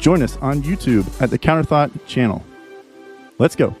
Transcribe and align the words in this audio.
join 0.00 0.22
us 0.22 0.36
on 0.38 0.62
YouTube 0.62 1.06
at 1.20 1.30
the 1.30 1.38
Counterthought 1.38 1.90
channel. 2.06 2.44
Let's 3.38 3.54
go. 3.54 3.76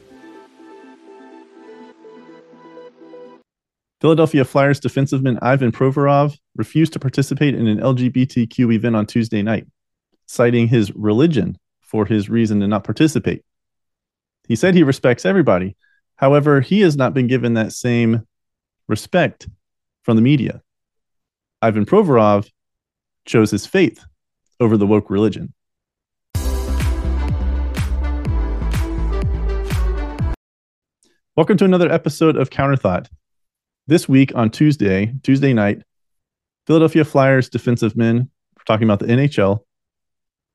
Philadelphia 4.00 4.44
Flyers 4.44 4.80
defenseman 4.80 5.38
Ivan 5.42 5.72
Provorov 5.72 6.38
refused 6.56 6.92
to 6.94 6.98
participate 6.98 7.54
in 7.54 7.66
an 7.66 7.80
LGBTQ 7.80 8.74
event 8.74 8.96
on 8.96 9.06
Tuesday 9.06 9.42
night, 9.42 9.66
citing 10.26 10.68
his 10.68 10.94
religion 10.94 11.58
for 11.82 12.06
his 12.06 12.30
reason 12.30 12.60
to 12.60 12.68
not 12.68 12.84
participate. 12.84 13.44
He 14.48 14.56
said 14.56 14.74
he 14.74 14.82
respects 14.82 15.26
everybody. 15.26 15.76
However, 16.16 16.60
he 16.60 16.80
has 16.80 16.96
not 16.96 17.12
been 17.12 17.26
given 17.26 17.54
that 17.54 17.72
same 17.72 18.26
respect 18.88 19.48
from 20.02 20.16
the 20.16 20.22
media. 20.22 20.62
Ivan 21.60 21.84
Provorov 21.84 22.50
chose 23.26 23.50
his 23.50 23.66
faith 23.66 24.02
over 24.58 24.78
the 24.78 24.86
woke 24.86 25.10
religion. 25.10 25.52
Welcome 31.40 31.56
to 31.56 31.64
another 31.64 31.90
episode 31.90 32.36
of 32.36 32.50
Counterthought. 32.50 33.08
This 33.86 34.06
week 34.06 34.30
on 34.34 34.50
Tuesday, 34.50 35.14
Tuesday 35.22 35.54
night, 35.54 35.82
Philadelphia 36.66 37.02
Flyers 37.02 37.48
defenseman, 37.48 38.18
we're 38.18 38.64
talking 38.66 38.84
about 38.84 38.98
the 38.98 39.06
NHL, 39.06 39.60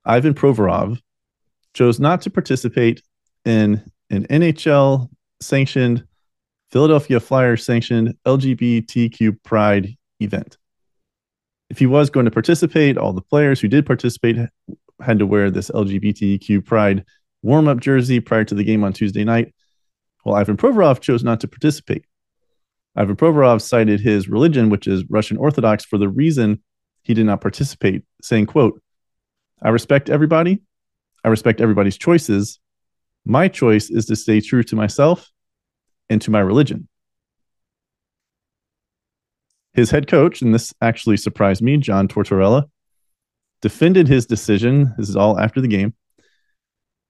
Ivan 0.06 0.36
Provorov 0.36 1.00
chose 1.74 2.00
not 2.00 2.22
to 2.22 2.30
participate 2.30 3.02
in 3.46 3.82
an 4.12 4.28
NHL 4.28 5.10
sanctioned, 5.42 6.06
Philadelphia 6.70 7.20
Flyers 7.20 7.66
sanctioned 7.66 8.14
LGBTQ 8.28 9.42
Pride 9.42 9.96
event 10.20 10.60
if 11.72 11.80
he 11.80 11.88
was 11.88 12.12
going 12.12 12.26
to 12.26 12.32
participate, 12.32 12.96
all 12.96 13.12
the 13.12 13.22
players 13.22 13.60
who 13.60 13.68
did 13.68 13.88
participate 13.88 14.38
had 15.02 15.18
to 15.18 15.26
wear 15.26 15.50
this 15.50 15.72
LGBTQ 15.72 16.64
pride 16.64 17.04
warm 17.42 17.68
up 17.68 17.80
jersey 17.80 18.20
prior 18.20 18.44
to 18.44 18.54
the 18.54 18.64
game 18.64 18.84
on 18.84 18.94
Tuesday 18.94 19.24
night. 19.24 19.55
Well, 20.26 20.36
Ivan 20.36 20.58
Provorov 20.58 21.00
chose 21.00 21.24
not 21.24 21.40
to 21.42 21.48
participate. 21.48 22.04
Ivan 22.96 23.16
Provorov 23.16 23.62
cited 23.62 24.00
his 24.00 24.28
religion, 24.28 24.70
which 24.70 24.88
is 24.88 25.06
Russian 25.10 25.38
Orthodox, 25.38 25.86
for 25.86 25.98
the 26.00 26.10
reason 26.10 26.64
he 27.04 27.14
did 27.14 27.28
not 27.28 27.42
participate, 27.42 28.04
saying, 28.22 28.48
quote, 28.48 28.82
I 29.62 29.70
respect 29.70 30.10
everybody. 30.10 30.62
I 31.24 31.28
respect 31.28 31.62
everybody's 31.62 31.98
choices. 31.98 32.60
My 33.24 33.48
choice 33.48 33.90
is 33.90 34.08
to 34.08 34.16
stay 34.16 34.42
true 34.42 34.64
to 34.64 34.76
myself 34.76 35.30
and 36.10 36.22
to 36.24 36.32
my 36.32 36.40
religion. 36.40 36.88
His 39.74 39.92
head 39.92 40.08
coach, 40.08 40.42
and 40.42 40.54
this 40.54 40.74
actually 40.82 41.18
surprised 41.18 41.62
me, 41.62 41.78
John 41.78 42.08
Tortorella, 42.08 42.70
defended 43.62 44.08
his 44.08 44.26
decision. 44.26 44.94
This 44.98 45.10
is 45.10 45.16
all 45.16 45.40
after 45.40 45.62
the 45.62 45.68
game, 45.68 45.94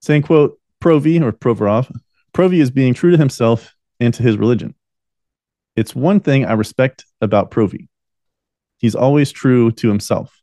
saying, 0.02 0.24
quote, 0.24 0.60
Provi 0.80 1.22
or 1.22 1.32
Provorov, 1.32 1.92
Provi 2.36 2.60
is 2.60 2.70
being 2.70 2.94
true 2.94 3.12
to 3.12 3.18
himself 3.18 3.74
and 4.02 4.14
to 4.14 4.22
his 4.22 4.36
religion. 4.36 4.76
It's 5.78 5.96
one 5.96 6.20
thing 6.20 6.46
I 6.46 6.52
respect 6.52 7.06
about 7.22 7.50
Provi. 7.50 7.88
He's 8.78 8.94
always 8.94 9.32
true 9.32 9.72
to 9.72 9.88
himself. 9.88 10.42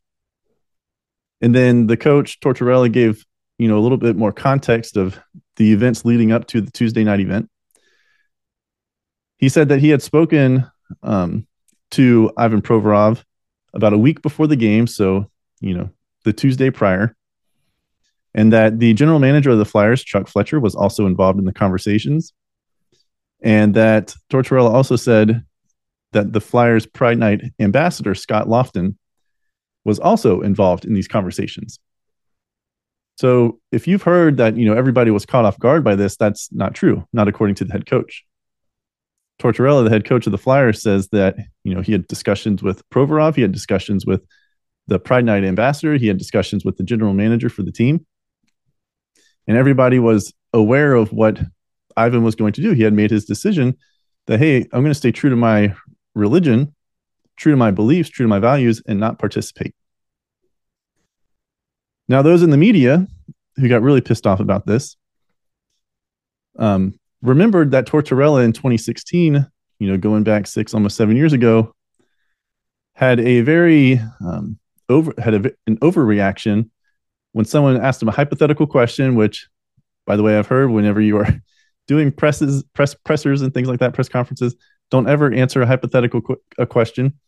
And 1.39 1.53
then 1.53 1.85
the 1.85 1.95
coach 1.95 2.39
Tortorella 2.39 2.91
gave, 2.91 3.23
you 3.59 3.67
know, 3.67 3.77
a 3.77 3.81
little 3.81 3.99
bit 3.99 4.15
more 4.15 4.31
context 4.31 4.97
of 4.97 5.19
the 5.57 5.71
events 5.71 6.03
leading 6.03 6.31
up 6.31 6.47
to 6.47 6.61
the 6.61 6.71
Tuesday 6.71 7.03
night 7.03 7.19
event. 7.19 7.47
He 9.37 9.47
said 9.47 9.69
that 9.69 9.79
he 9.79 9.89
had 9.89 10.01
spoken 10.01 10.65
um, 11.03 11.45
to 11.91 12.31
Ivan 12.35 12.63
Provorov 12.63 13.23
about 13.71 13.93
a 13.93 13.99
week 13.99 14.23
before 14.23 14.47
the 14.47 14.55
game. 14.55 14.87
So, 14.87 15.29
you 15.61 15.77
know, 15.77 15.91
the 16.23 16.33
Tuesday 16.33 16.71
prior. 16.71 17.15
And 18.35 18.51
that 18.51 18.79
the 18.79 18.93
general 18.93 19.19
manager 19.19 19.51
of 19.51 19.59
the 19.59 19.65
Flyers, 19.65 20.03
Chuck 20.03 20.27
Fletcher, 20.27 20.59
was 20.59 20.75
also 20.75 21.05
involved 21.05 21.39
in 21.39 21.45
the 21.45 21.53
conversations. 21.53 22.33
And 23.41 23.75
that 23.75 24.15
Tortorella 24.31 24.71
also 24.71 24.95
said 24.95 25.43
that 26.13 26.33
the 26.33 26.41
Flyers 26.41 26.85
Pride 26.85 27.19
Night 27.19 27.41
ambassador, 27.59 28.15
Scott 28.15 28.47
Laughton, 28.47 28.95
was 29.83 29.99
also 29.99 30.41
involved 30.41 30.85
in 30.85 30.93
these 30.93 31.07
conversations. 31.07 31.79
So 33.17 33.59
if 33.71 33.87
you've 33.87 34.03
heard 34.03 34.37
that, 34.37 34.57
you 34.57 34.65
know, 34.65 34.75
everybody 34.75 35.11
was 35.11 35.25
caught 35.25 35.45
off 35.45 35.59
guard 35.59 35.83
by 35.83 35.95
this, 35.95 36.15
that's 36.15 36.51
not 36.51 36.73
true, 36.73 37.05
not 37.13 37.27
according 37.27 37.55
to 37.55 37.65
the 37.65 37.73
head 37.73 37.85
coach. 37.85 38.25
Tortorella, 39.39 39.83
the 39.83 39.89
head 39.89 40.05
coach 40.05 40.25
of 40.25 40.31
the 40.31 40.37
Flyers, 40.37 40.81
says 40.81 41.09
that 41.09 41.35
you 41.63 41.73
know 41.73 41.81
he 41.81 41.91
had 41.91 42.07
discussions 42.07 42.63
with 42.63 42.87
Provorov, 42.89 43.35
he 43.35 43.41
had 43.41 43.51
discussions 43.51 44.05
with 44.05 44.25
the 44.87 44.99
Pride 44.99 45.25
Night 45.25 45.43
ambassador, 45.43 45.97
he 45.97 46.07
had 46.07 46.17
discussions 46.17 46.63
with 46.63 46.77
the 46.77 46.83
general 46.83 47.13
manager 47.13 47.49
for 47.49 47.63
the 47.63 47.71
team, 47.71 48.05
and 49.47 49.57
everybody 49.57 49.99
was 49.99 50.33
aware 50.53 50.93
of 50.93 51.11
what 51.11 51.39
Ivan 51.97 52.23
was 52.23 52.35
going 52.35 52.53
to 52.53 52.61
do. 52.61 52.71
He 52.71 52.83
had 52.83 52.93
made 52.93 53.11
his 53.11 53.25
decision 53.25 53.77
that 54.27 54.39
hey, 54.39 54.57
I'm 54.57 54.81
going 54.81 54.85
to 54.85 54.95
stay 54.95 55.11
true 55.11 55.29
to 55.29 55.35
my 55.35 55.75
religion, 56.15 56.73
true 57.37 57.51
to 57.51 57.57
my 57.57 57.71
beliefs, 57.71 58.09
true 58.09 58.23
to 58.23 58.29
my 58.29 58.39
values, 58.39 58.81
and 58.87 58.99
not 58.99 59.19
participate. 59.19 59.75
Now, 62.07 62.21
those 62.21 62.43
in 62.43 62.49
the 62.49 62.57
media 62.57 63.07
who 63.55 63.69
got 63.69 63.81
really 63.81 64.01
pissed 64.01 64.27
off 64.27 64.39
about 64.39 64.65
this, 64.65 64.97
um, 66.57 66.99
remembered 67.21 67.71
that 67.71 67.87
Tortorella 67.87 68.43
in 68.43 68.53
2016, 68.53 69.47
you 69.79 69.87
know, 69.87 69.97
going 69.97 70.23
back 70.23 70.47
six, 70.47 70.73
almost 70.73 70.97
seven 70.97 71.15
years 71.15 71.33
ago, 71.33 71.73
had 72.95 73.19
a 73.19 73.41
very 73.41 73.99
um, 74.23 74.59
over 74.89 75.13
had 75.17 75.33
a, 75.33 75.51
an 75.65 75.77
overreaction 75.77 76.69
when 77.33 77.45
someone 77.45 77.77
asked 77.77 78.01
him 78.01 78.07
a 78.07 78.13
hypothetical 78.13 78.65
question. 78.65 79.15
Which, 79.15 79.47
by 80.05 80.15
the 80.15 80.23
way, 80.23 80.37
I've 80.37 80.47
heard 80.47 80.71
whenever 80.71 81.01
you 81.01 81.17
are 81.17 81.27
doing 81.87 82.11
presses, 82.11 82.63
press 82.73 82.93
pressers, 82.93 83.41
and 83.41 83.53
things 83.53 83.67
like 83.67 83.79
that, 83.79 83.93
press 83.93 84.09
conferences, 84.09 84.55
don't 84.89 85.09
ever 85.09 85.31
answer 85.31 85.61
a 85.61 85.67
hypothetical 85.67 86.21
qu- 86.21 86.41
a 86.57 86.65
question. 86.65 87.19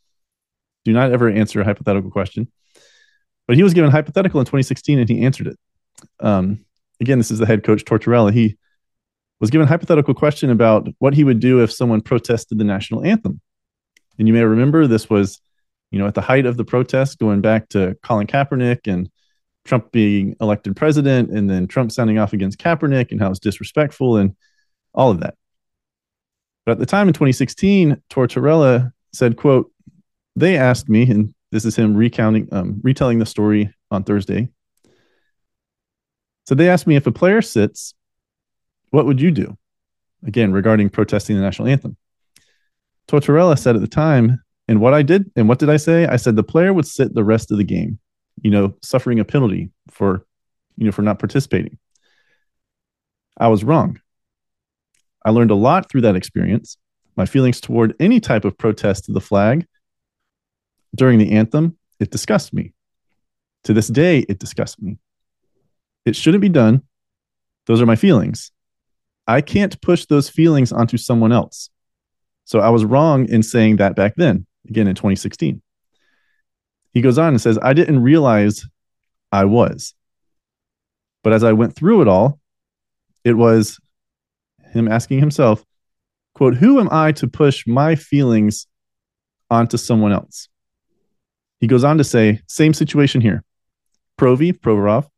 Do 0.86 0.94
not 0.94 1.12
ever 1.12 1.30
answer 1.30 1.60
a 1.62 1.66
hypothetical 1.66 2.12
question. 2.12 2.52
But 3.48 3.58
he 3.58 3.64
was 3.64 3.74
given 3.74 3.90
a 3.90 3.92
hypothetical 3.92 4.40
in 4.40 4.46
2016, 4.46 5.00
and 5.00 5.10
he 5.10 5.24
answered 5.24 5.48
it. 5.48 5.60
Um, 6.20 6.66
again, 7.00 7.18
this 7.18 7.32
is 7.32 7.40
the 7.40 7.46
head 7.46 7.64
coach 7.64 7.84
Tortorella. 7.86 8.32
He 8.32 8.58
was 9.40 9.50
given 9.50 9.66
a 9.66 9.70
hypothetical 9.70 10.14
question 10.14 10.50
about 10.50 10.88
what 11.00 11.14
he 11.14 11.24
would 11.24 11.40
do 11.40 11.62
if 11.62 11.72
someone 11.72 12.02
protested 12.02 12.58
the 12.58 12.64
national 12.64 13.04
anthem. 13.04 13.42
And 14.18 14.28
you 14.28 14.34
may 14.34 14.44
remember 14.44 14.88
this 14.88 15.10
was, 15.10 15.42
you 15.92 16.00
know, 16.00 16.08
at 16.08 16.14
the 16.14 16.22
height 16.22 16.46
of 16.46 16.58
the 16.58 16.66
protest, 16.66 17.20
going 17.20 17.42
back 17.42 17.70
to 17.70 17.98
Colin 18.02 18.28
Kaepernick 18.28 18.92
and 18.92 19.10
Trump 19.66 19.92
being 19.92 20.36
elected 20.40 20.76
president, 20.76 21.32
and 21.32 21.50
then 21.50 21.68
Trump 21.68 21.92
sounding 21.92 22.20
off 22.20 22.34
against 22.34 22.60
Kaepernick 22.60 23.12
and 23.12 23.20
how 23.20 23.30
it's 23.32 23.40
disrespectful 23.40 24.18
and 24.18 24.36
all 24.94 25.12
of 25.12 25.20
that. 25.20 25.36
But 26.66 26.74
at 26.74 26.80
the 26.80 26.86
time 26.86 27.08
in 27.08 27.14
2016, 27.14 28.02
Tortorella 28.10 28.92
said, 29.12 29.38
quote, 29.38 29.72
they 30.36 30.58
asked 30.58 30.90
me, 30.90 31.10
and 31.10 31.34
this 31.52 31.66
is 31.66 31.76
him 31.76 31.96
recounting, 31.96 32.48
um, 32.52 32.80
retelling 32.84 33.20
the 33.20 33.26
story 33.26 33.74
on 33.92 34.04
Thursday. 34.04 34.50
So 36.46 36.56
they 36.56 36.70
asked 36.70 36.88
me 36.88 36.96
if 36.96 37.08
a 37.08 37.12
player 37.12 37.42
sits 37.42 37.94
what 38.92 39.06
would 39.06 39.20
you 39.20 39.32
do? 39.32 39.58
Again, 40.26 40.54
regarding 40.54 40.90
protesting 40.90 41.36
the 41.36 41.42
national 41.42 41.68
anthem. 41.68 41.98
Tortorella 43.10 43.60
said 43.60 43.76
at 43.76 43.82
the 43.82 43.88
time, 43.88 44.42
and 44.68 44.80
what 44.80 44.94
I 44.94 45.02
did, 45.02 45.30
and 45.36 45.50
what 45.50 45.60
did 45.60 45.70
I 45.70 45.78
say? 45.78 46.08
I 46.08 46.16
said 46.16 46.36
the 46.36 46.44
player 46.44 46.74
would 46.74 46.88
sit 46.88 47.14
the 47.14 47.24
rest 47.24 47.52
of 47.52 47.58
the 47.58 47.64
game, 47.64 48.00
you 48.42 48.52
know, 48.52 48.76
suffering 48.82 49.20
a 49.20 49.26
penalty 49.26 49.72
for, 49.90 50.26
you 50.78 50.86
know, 50.86 50.92
for 50.92 51.02
not 51.02 51.20
participating. 51.20 51.78
I 53.38 53.48
was 53.48 53.64
wrong. 53.64 54.00
I 55.26 55.32
learned 55.32 55.52
a 55.52 55.56
lot 55.56 55.90
through 55.90 56.02
that 56.02 56.16
experience. 56.16 56.78
My 57.18 57.26
feelings 57.26 57.60
toward 57.62 57.96
any 58.00 58.20
type 58.20 58.46
of 58.46 58.58
protest 58.58 59.06
to 59.06 59.12
the 59.12 59.22
flag 59.22 59.66
during 60.96 61.20
the 61.20 61.32
anthem, 61.32 61.78
it 62.00 62.12
disgusts 62.12 62.54
me. 62.54 62.74
To 63.66 63.74
this 63.74 63.88
day, 63.88 64.20
it 64.30 64.40
disgusts 64.40 64.80
me. 64.80 64.98
It 66.06 66.16
shouldn't 66.16 66.42
be 66.42 66.50
done. 66.50 66.84
Those 67.66 67.82
are 67.82 67.86
my 67.86 67.96
feelings. 67.96 68.52
I 69.28 69.42
can't 69.42 69.82
push 69.82 70.06
those 70.06 70.30
feelings 70.30 70.72
onto 70.72 70.98
someone 70.98 71.32
else. 71.32 71.70
So 72.46 72.60
I 72.60 72.70
was 72.70 72.86
wrong 72.86 73.28
in 73.28 73.42
saying 73.42 73.78
that 73.78 73.96
back 73.96 74.14
then, 74.16 74.46
again 74.70 74.88
in 74.88 74.94
2016. 74.96 75.62
He 76.96 77.02
goes 77.02 77.18
on 77.18 77.28
and 77.28 77.42
says, 77.42 77.60
I 77.62 77.74
didn't 77.74 78.02
realize 78.02 78.66
I 79.30 79.44
was. 79.44 79.94
But 81.24 81.34
as 81.34 81.44
I 81.44 81.52
went 81.52 81.76
through 81.76 82.02
it 82.02 82.08
all, 82.08 82.40
it 83.26 83.34
was 83.34 83.80
him 84.72 84.88
asking 84.88 85.20
himself, 85.20 85.64
quote, 86.36 86.56
who 86.56 86.80
am 86.80 86.88
I 86.92 87.12
to 87.14 87.28
push 87.28 87.68
my 87.68 87.96
feelings 87.96 88.66
onto 89.52 89.76
someone 89.76 90.14
else? 90.14 90.48
He 91.60 91.68
goes 91.68 91.84
on 91.84 91.98
to 91.98 92.04
say, 92.06 92.40
same 92.48 92.74
situation 92.74 93.20
here. 93.20 93.44
Provy, 94.18 94.54
Provorov, 94.58 95.10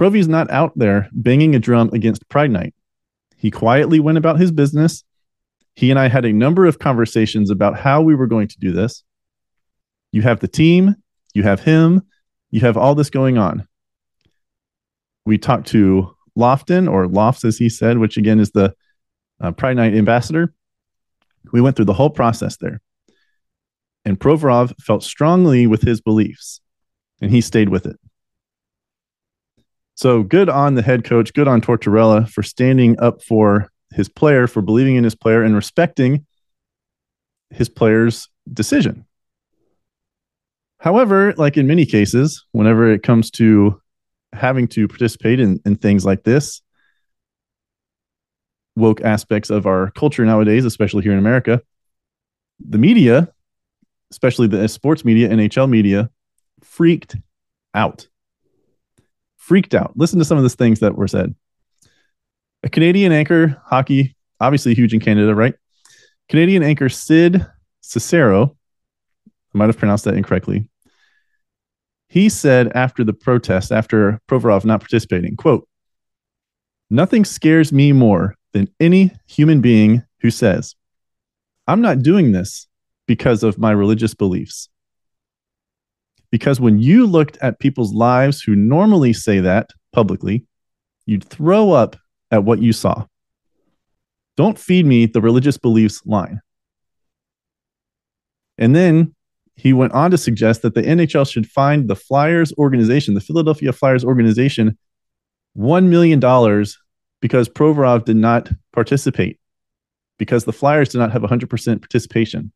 Provy's 0.00 0.28
not 0.28 0.50
out 0.50 0.72
there 0.76 1.10
banging 1.12 1.54
a 1.54 1.58
drum 1.58 1.90
against 1.92 2.26
Pride 2.30 2.50
Night. 2.50 2.74
He 3.36 3.50
quietly 3.50 4.00
went 4.00 4.16
about 4.16 4.40
his 4.40 4.50
business. 4.50 5.04
He 5.74 5.90
and 5.90 5.98
I 5.98 6.08
had 6.08 6.24
a 6.24 6.32
number 6.32 6.64
of 6.64 6.78
conversations 6.78 7.50
about 7.50 7.78
how 7.78 8.00
we 8.00 8.14
were 8.14 8.26
going 8.26 8.48
to 8.48 8.58
do 8.58 8.72
this. 8.72 9.04
You 10.12 10.22
have 10.22 10.40
the 10.40 10.48
team, 10.48 10.96
you 11.34 11.42
have 11.42 11.60
him, 11.60 12.02
you 12.50 12.60
have 12.60 12.76
all 12.76 12.94
this 12.94 13.10
going 13.10 13.38
on. 13.38 13.66
We 15.24 15.38
talked 15.38 15.68
to 15.68 16.14
Laughton, 16.36 16.90
or 16.90 17.06
Lofts, 17.06 17.44
as 17.44 17.58
he 17.58 17.68
said, 17.68 17.98
which 17.98 18.16
again 18.16 18.40
is 18.40 18.50
the 18.50 18.74
uh, 19.40 19.52
Pride 19.52 19.76
Night 19.76 19.94
ambassador. 19.94 20.52
We 21.52 21.60
went 21.60 21.76
through 21.76 21.86
the 21.86 21.92
whole 21.92 22.10
process 22.10 22.56
there. 22.56 22.80
And 24.04 24.18
Provorov 24.18 24.72
felt 24.80 25.02
strongly 25.02 25.66
with 25.66 25.82
his 25.82 26.00
beliefs, 26.00 26.60
and 27.20 27.30
he 27.30 27.40
stayed 27.40 27.68
with 27.68 27.86
it. 27.86 27.96
So 29.94 30.22
good 30.22 30.48
on 30.48 30.74
the 30.74 30.82
head 30.82 31.04
coach, 31.04 31.34
good 31.34 31.48
on 31.48 31.60
Tortorella 31.60 32.28
for 32.28 32.42
standing 32.42 32.98
up 32.98 33.22
for 33.22 33.68
his 33.92 34.08
player, 34.08 34.46
for 34.46 34.62
believing 34.62 34.96
in 34.96 35.04
his 35.04 35.14
player, 35.14 35.42
and 35.42 35.54
respecting 35.54 36.24
his 37.50 37.68
player's 37.68 38.28
decision. 38.50 39.04
However, 40.80 41.34
like 41.36 41.58
in 41.58 41.66
many 41.66 41.84
cases, 41.84 42.46
whenever 42.52 42.90
it 42.90 43.02
comes 43.02 43.30
to 43.32 43.80
having 44.32 44.66
to 44.68 44.88
participate 44.88 45.38
in, 45.38 45.60
in 45.66 45.76
things 45.76 46.06
like 46.06 46.24
this, 46.24 46.62
woke 48.76 49.02
aspects 49.02 49.50
of 49.50 49.66
our 49.66 49.90
culture 49.90 50.24
nowadays, 50.24 50.64
especially 50.64 51.02
here 51.02 51.12
in 51.12 51.18
America, 51.18 51.60
the 52.66 52.78
media, 52.78 53.28
especially 54.10 54.46
the 54.46 54.64
uh, 54.64 54.68
sports 54.68 55.04
media, 55.04 55.28
NHL 55.28 55.68
media, 55.68 56.08
freaked 56.62 57.14
out. 57.74 58.08
Freaked 59.36 59.74
out. 59.74 59.92
Listen 59.96 60.18
to 60.18 60.24
some 60.24 60.38
of 60.38 60.44
the 60.44 60.48
things 60.48 60.80
that 60.80 60.96
were 60.96 61.08
said. 61.08 61.34
A 62.62 62.70
Canadian 62.70 63.12
anchor, 63.12 63.60
hockey, 63.66 64.16
obviously 64.40 64.74
huge 64.74 64.94
in 64.94 65.00
Canada, 65.00 65.34
right? 65.34 65.54
Canadian 66.30 66.62
anchor 66.62 66.88
Sid 66.88 67.44
Seixeiro, 67.82 68.56
I 69.54 69.58
might 69.58 69.68
have 69.68 69.78
pronounced 69.78 70.04
that 70.04 70.14
incorrectly. 70.14 70.68
He 72.08 72.28
said 72.28 72.72
after 72.74 73.04
the 73.04 73.12
protest, 73.12 73.70
after 73.70 74.20
Provorov 74.28 74.64
not 74.64 74.80
participating, 74.80 75.36
quote, 75.36 75.68
Nothing 76.90 77.24
scares 77.24 77.72
me 77.72 77.92
more 77.92 78.34
than 78.52 78.68
any 78.80 79.12
human 79.26 79.60
being 79.60 80.02
who 80.20 80.30
says, 80.30 80.74
I'm 81.68 81.80
not 81.80 82.02
doing 82.02 82.32
this 82.32 82.66
because 83.06 83.44
of 83.44 83.58
my 83.58 83.70
religious 83.70 84.12
beliefs. 84.12 84.68
Because 86.32 86.60
when 86.60 86.78
you 86.78 87.06
looked 87.06 87.38
at 87.38 87.60
people's 87.60 87.92
lives 87.92 88.42
who 88.42 88.56
normally 88.56 89.12
say 89.12 89.40
that 89.40 89.70
publicly, 89.92 90.46
you'd 91.06 91.24
throw 91.24 91.72
up 91.72 91.96
at 92.30 92.44
what 92.44 92.60
you 92.60 92.72
saw. 92.72 93.06
Don't 94.36 94.58
feed 94.58 94.86
me 94.86 95.06
the 95.06 95.20
religious 95.20 95.58
beliefs 95.58 96.02
line. 96.04 96.40
And 98.58 98.74
then 98.74 99.14
he 99.60 99.72
went 99.72 99.92
on 99.92 100.10
to 100.10 100.18
suggest 100.18 100.62
that 100.62 100.74
the 100.74 100.82
NHL 100.82 101.30
should 101.30 101.46
find 101.46 101.88
the 101.88 101.96
Flyers 101.96 102.52
organization, 102.58 103.14
the 103.14 103.20
Philadelphia 103.20 103.72
Flyers 103.72 104.04
organization, 104.04 104.78
$1 105.56 105.86
million 105.86 106.20
because 107.20 107.48
Provorov 107.48 108.04
did 108.04 108.16
not 108.16 108.50
participate, 108.72 109.38
because 110.18 110.44
the 110.44 110.52
Flyers 110.52 110.88
did 110.88 110.98
not 110.98 111.12
have 111.12 111.22
100% 111.22 111.80
participation. 111.80 112.52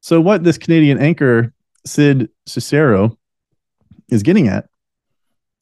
So, 0.00 0.20
what 0.20 0.44
this 0.44 0.58
Canadian 0.58 0.98
anchor, 0.98 1.52
Sid 1.86 2.30
Seixeiro, 2.46 3.16
is 4.10 4.22
getting 4.22 4.48
at 4.48 4.68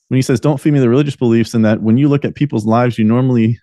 when 0.09 0.17
he 0.17 0.23
says, 0.23 0.41
Don't 0.41 0.61
feed 0.61 0.73
me 0.73 0.81
the 0.81 0.89
religious 0.89 1.17
beliefs, 1.17 1.55
and 1.55 1.65
that 1.65 1.83
when 1.83 1.99
you 1.99 2.09
look 2.09 2.25
at 2.25 2.35
people's 2.35 2.65
lives, 2.65 2.99
you 2.99 3.05
normally, 3.05 3.61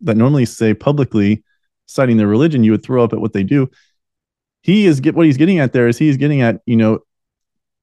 that 0.00 0.16
normally 0.16 0.44
say 0.44 0.74
publicly, 0.74 1.42
citing 1.86 2.16
their 2.16 2.26
religion, 2.26 2.64
you 2.64 2.72
would 2.72 2.82
throw 2.82 3.02
up 3.04 3.12
at 3.12 3.20
what 3.20 3.32
they 3.32 3.42
do. 3.42 3.70
He 4.62 4.86
is 4.86 5.00
get 5.00 5.14
what 5.14 5.26
he's 5.26 5.36
getting 5.36 5.58
at 5.58 5.72
there 5.72 5.88
is 5.88 5.98
he's 5.98 6.16
getting 6.16 6.40
at, 6.40 6.60
you 6.66 6.76
know, 6.76 7.00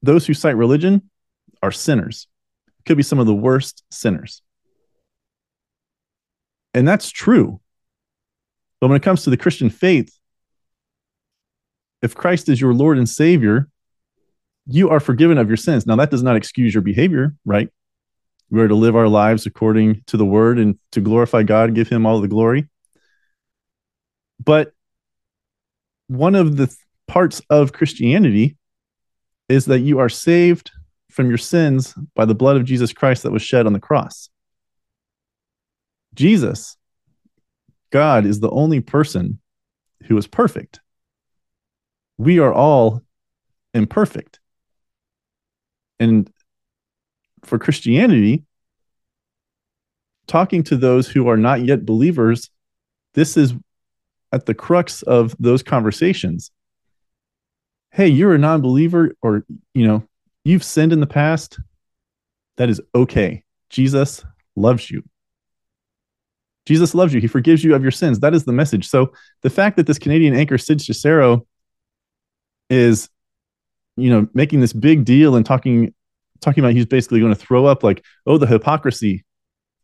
those 0.02 0.26
who 0.26 0.34
cite 0.34 0.56
religion 0.56 1.10
are 1.62 1.72
sinners, 1.72 2.28
could 2.86 2.98
be 2.98 3.04
some 3.04 3.20
of 3.20 3.26
the 3.28 3.36
worst 3.36 3.84
sinners. 3.92 4.42
And 6.74 6.88
that's 6.88 7.10
true. 7.10 7.60
But 8.80 8.88
when 8.88 8.98
it 8.98 9.04
comes 9.04 9.24
to 9.24 9.30
the 9.30 9.38
Christian 9.38 9.70
faith, 9.70 10.18
if 12.02 12.16
Christ 12.16 12.48
is 12.48 12.62
your 12.62 12.74
Lord 12.74 12.98
and 12.98 13.10
Savior, 13.10 13.68
you 14.66 14.90
are 14.90 15.02
forgiven 15.02 15.38
of 15.38 15.50
your 15.50 15.58
sins. 15.58 15.86
Now, 15.86 15.98
that 15.98 16.12
does 16.12 16.24
not 16.24 16.38
excuse 16.38 16.74
your 16.74 16.84
behavior, 16.84 17.36
right? 17.44 17.70
We 18.50 18.62
are 18.62 18.68
to 18.68 18.76
live 18.76 18.96
our 18.96 19.08
lives 19.08 19.46
according 19.46 20.04
to 20.08 20.16
the 20.16 20.26
word 20.26 20.60
and 20.60 20.80
to 20.94 21.02
glorify 21.02 21.44
God, 21.44 21.76
give 21.76 21.90
him 21.90 22.06
all 22.06 22.22
the 22.22 22.28
glory. 22.28 22.70
But 24.44 24.74
one 26.10 26.34
of 26.36 26.58
the 26.58 26.76
parts 27.08 27.42
of 27.50 27.72
Christianity 27.72 28.58
is 29.48 29.66
that 29.66 29.80
you 29.80 30.00
are 30.00 30.10
saved 30.10 30.72
from 31.10 31.30
your 31.30 31.38
sins 31.38 31.94
by 32.16 32.26
the 32.26 32.36
blood 32.36 32.58
of 32.58 32.66
Jesus 32.66 32.92
Christ 32.92 33.24
that 33.24 33.32
was 33.32 33.42
shed 33.42 33.66
on 33.66 33.74
the 33.74 33.80
cross. 33.80 34.30
Jesus, 36.16 36.78
God, 37.92 38.26
is 38.26 38.40
the 38.40 38.50
only 38.50 38.80
person 38.80 39.40
who 40.08 40.18
is 40.18 40.28
perfect. 40.28 40.80
We 42.18 42.40
are 42.40 42.54
all 42.54 43.02
imperfect. 43.74 44.40
And 46.00 46.30
for 47.44 47.60
Christianity, 47.60 48.46
talking 50.26 50.64
to 50.64 50.76
those 50.76 51.08
who 51.08 51.28
are 51.28 51.38
not 51.38 51.64
yet 51.64 51.86
believers, 51.86 52.50
this 53.14 53.38
is 53.38 53.54
at 54.32 54.46
the 54.46 54.54
crux 54.54 55.02
of 55.02 55.36
those 55.40 55.64
conversations. 55.64 56.52
Hey, 57.92 58.08
you're 58.08 58.36
a 58.36 58.38
non 58.38 58.62
believer, 58.62 59.16
or, 59.22 59.46
you 59.74 59.88
know, 59.88 60.04
you've 60.44 60.64
sinned 60.64 60.94
in 60.94 61.00
the 61.00 61.08
past. 61.08 61.60
That 62.58 62.70
is 62.70 62.82
okay. 62.94 63.44
Jesus 63.70 64.24
loves 64.56 64.92
you. 64.92 65.04
Jesus 66.66 66.94
loves 66.94 67.14
you. 67.14 67.22
He 67.22 67.28
forgives 67.28 67.64
you 67.64 67.74
of 67.74 67.82
your 67.82 67.92
sins. 67.92 68.20
That 68.20 68.36
is 68.36 68.46
the 68.46 68.52
message. 68.52 68.88
So 68.88 69.14
the 69.42 69.50
fact 69.50 69.78
that 69.78 69.88
this 69.88 69.98
Canadian 69.98 70.36
anchor, 70.36 70.58
Sid 70.58 70.82
Seixeiro, 70.82 71.48
is, 72.70 73.10
you 73.98 74.10
know, 74.10 74.28
making 74.34 74.60
this 74.60 74.74
big 74.74 75.06
deal 75.06 75.36
and 75.36 75.46
talking 75.46 75.94
talking 76.42 76.64
about 76.64 76.74
he's 76.74 76.86
basically 76.86 77.20
going 77.20 77.34
to 77.34 77.40
throw 77.40 77.66
up 77.66 77.84
like, 77.84 78.04
oh, 78.26 78.38
the 78.38 78.48
hypocrisy 78.48 79.26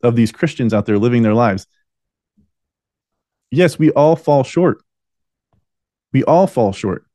of 0.03 0.15
these 0.15 0.31
Christians 0.31 0.73
out 0.73 0.85
there 0.85 0.97
living 0.97 1.23
their 1.23 1.33
lives. 1.33 1.67
Yes, 3.55 3.79
we 3.79 3.89
all 3.91 4.17
fall 4.17 4.43
short. 4.43 4.83
We 6.11 6.25
all 6.25 6.45
fall 6.45 6.73
short. 6.73 7.05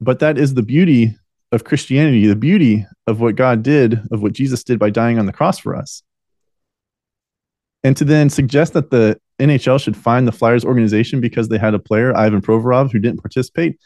But 0.00 0.18
that 0.20 0.38
is 0.38 0.54
the 0.54 0.62
beauty 0.62 1.14
of 1.52 1.64
Christianity, 1.64 2.26
the 2.26 2.34
beauty 2.34 2.86
of 3.06 3.20
what 3.20 3.36
God 3.36 3.62
did, 3.62 4.00
of 4.10 4.22
what 4.22 4.32
Jesus 4.32 4.64
did 4.64 4.78
by 4.78 4.88
dying 4.88 5.18
on 5.18 5.26
the 5.26 5.34
cross 5.34 5.58
for 5.58 5.76
us. 5.76 6.02
And 7.84 7.94
to 7.98 8.04
then 8.04 8.30
suggest 8.30 8.72
that 8.72 8.90
the 8.90 9.20
NHL 9.38 9.78
should 9.78 9.96
find 9.96 10.26
the 10.26 10.32
Flyers 10.32 10.64
organization 10.64 11.20
because 11.20 11.48
they 11.48 11.58
had 11.58 11.74
a 11.74 11.78
player, 11.78 12.16
Ivan 12.16 12.40
Provorov, 12.40 12.90
who 12.90 12.98
didn't 12.98 13.20
participate, 13.20 13.78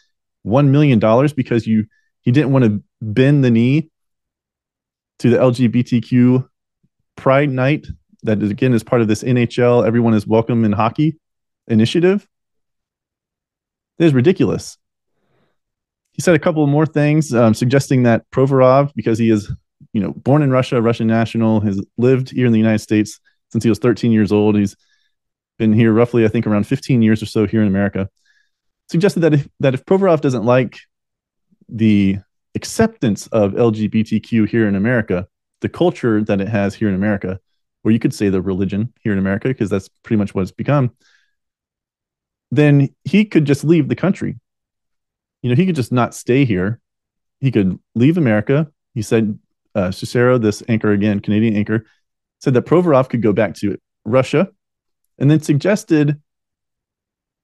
one 0.42 0.70
million 0.70 1.00
dollars 1.00 1.32
because 1.32 1.66
you 1.66 1.84
he 2.22 2.30
didn't 2.30 2.52
want 2.52 2.64
to 2.64 2.82
bend 3.02 3.44
the 3.44 3.50
knee 3.50 3.90
to 5.18 5.30
the 5.30 5.36
LGBTQ 5.36 6.48
Pride 7.16 7.50
Night 7.50 7.88
that 8.22 8.40
is, 8.40 8.50
again 8.50 8.72
is 8.72 8.84
part 8.84 9.02
of 9.02 9.08
this 9.08 9.22
NHL 9.22 9.86
Everyone 9.86 10.14
is 10.14 10.26
Welcome 10.26 10.64
in 10.64 10.72
Hockey 10.72 11.19
initiative. 11.70 12.28
It 13.98 14.04
is 14.04 14.14
ridiculous. 14.14 14.76
He 16.12 16.22
said 16.22 16.34
a 16.34 16.38
couple 16.38 16.66
more 16.66 16.86
things, 16.86 17.32
um, 17.32 17.54
suggesting 17.54 18.02
that 18.02 18.28
Provorov, 18.30 18.92
because 18.94 19.18
he 19.18 19.30
is, 19.30 19.50
you 19.92 20.02
know, 20.02 20.12
born 20.12 20.42
in 20.42 20.50
Russia, 20.50 20.82
Russian 20.82 21.06
national, 21.06 21.60
has 21.60 21.82
lived 21.96 22.30
here 22.30 22.46
in 22.46 22.52
the 22.52 22.58
United 22.58 22.80
States, 22.80 23.20
since 23.50 23.64
he 23.64 23.70
was 23.70 23.78
13 23.78 24.12
years 24.12 24.32
old. 24.32 24.56
He's 24.56 24.76
been 25.58 25.72
here 25.72 25.92
roughly, 25.92 26.24
I 26.24 26.28
think, 26.28 26.46
around 26.46 26.66
15 26.66 27.02
years 27.02 27.22
or 27.22 27.26
so 27.26 27.46
here 27.46 27.62
in 27.62 27.68
America. 27.68 28.08
Suggested 28.88 29.20
that 29.20 29.34
if 29.34 29.48
that 29.60 29.74
if 29.74 29.84
Provorov 29.84 30.20
doesn't 30.20 30.44
like 30.44 30.78
the 31.68 32.18
acceptance 32.54 33.28
of 33.28 33.52
LGBTQ 33.52 34.48
here 34.48 34.66
in 34.66 34.74
America, 34.74 35.28
the 35.60 35.68
culture 35.68 36.22
that 36.24 36.40
it 36.40 36.48
has 36.48 36.74
here 36.74 36.88
in 36.88 36.94
America, 36.94 37.38
or 37.84 37.92
you 37.92 37.98
could 37.98 38.14
say 38.14 38.28
the 38.28 38.42
religion 38.42 38.92
here 39.02 39.12
in 39.12 39.18
America, 39.18 39.48
because 39.48 39.70
that's 39.70 39.88
pretty 40.02 40.18
much 40.18 40.34
what 40.34 40.42
it's 40.42 40.50
become, 40.50 40.90
then 42.50 42.88
he 43.04 43.24
could 43.24 43.44
just 43.44 43.64
leave 43.64 43.88
the 43.88 43.96
country. 43.96 44.38
You 45.42 45.50
know, 45.50 45.56
he 45.56 45.66
could 45.66 45.76
just 45.76 45.92
not 45.92 46.14
stay 46.14 46.44
here. 46.44 46.80
He 47.40 47.50
could 47.50 47.78
leave 47.94 48.18
America. 48.18 48.70
He 48.94 49.02
said 49.02 49.38
uh, 49.74 49.90
Seixeiro, 49.90 50.38
this 50.38 50.62
anchor 50.68 50.92
again, 50.92 51.20
Canadian 51.20 51.56
anchor, 51.56 51.86
said 52.40 52.54
that 52.54 52.66
Provorov 52.66 53.08
could 53.08 53.22
go 53.22 53.32
back 53.32 53.54
to 53.56 53.78
Russia, 54.04 54.48
and 55.18 55.30
then 55.30 55.40
suggested 55.40 56.20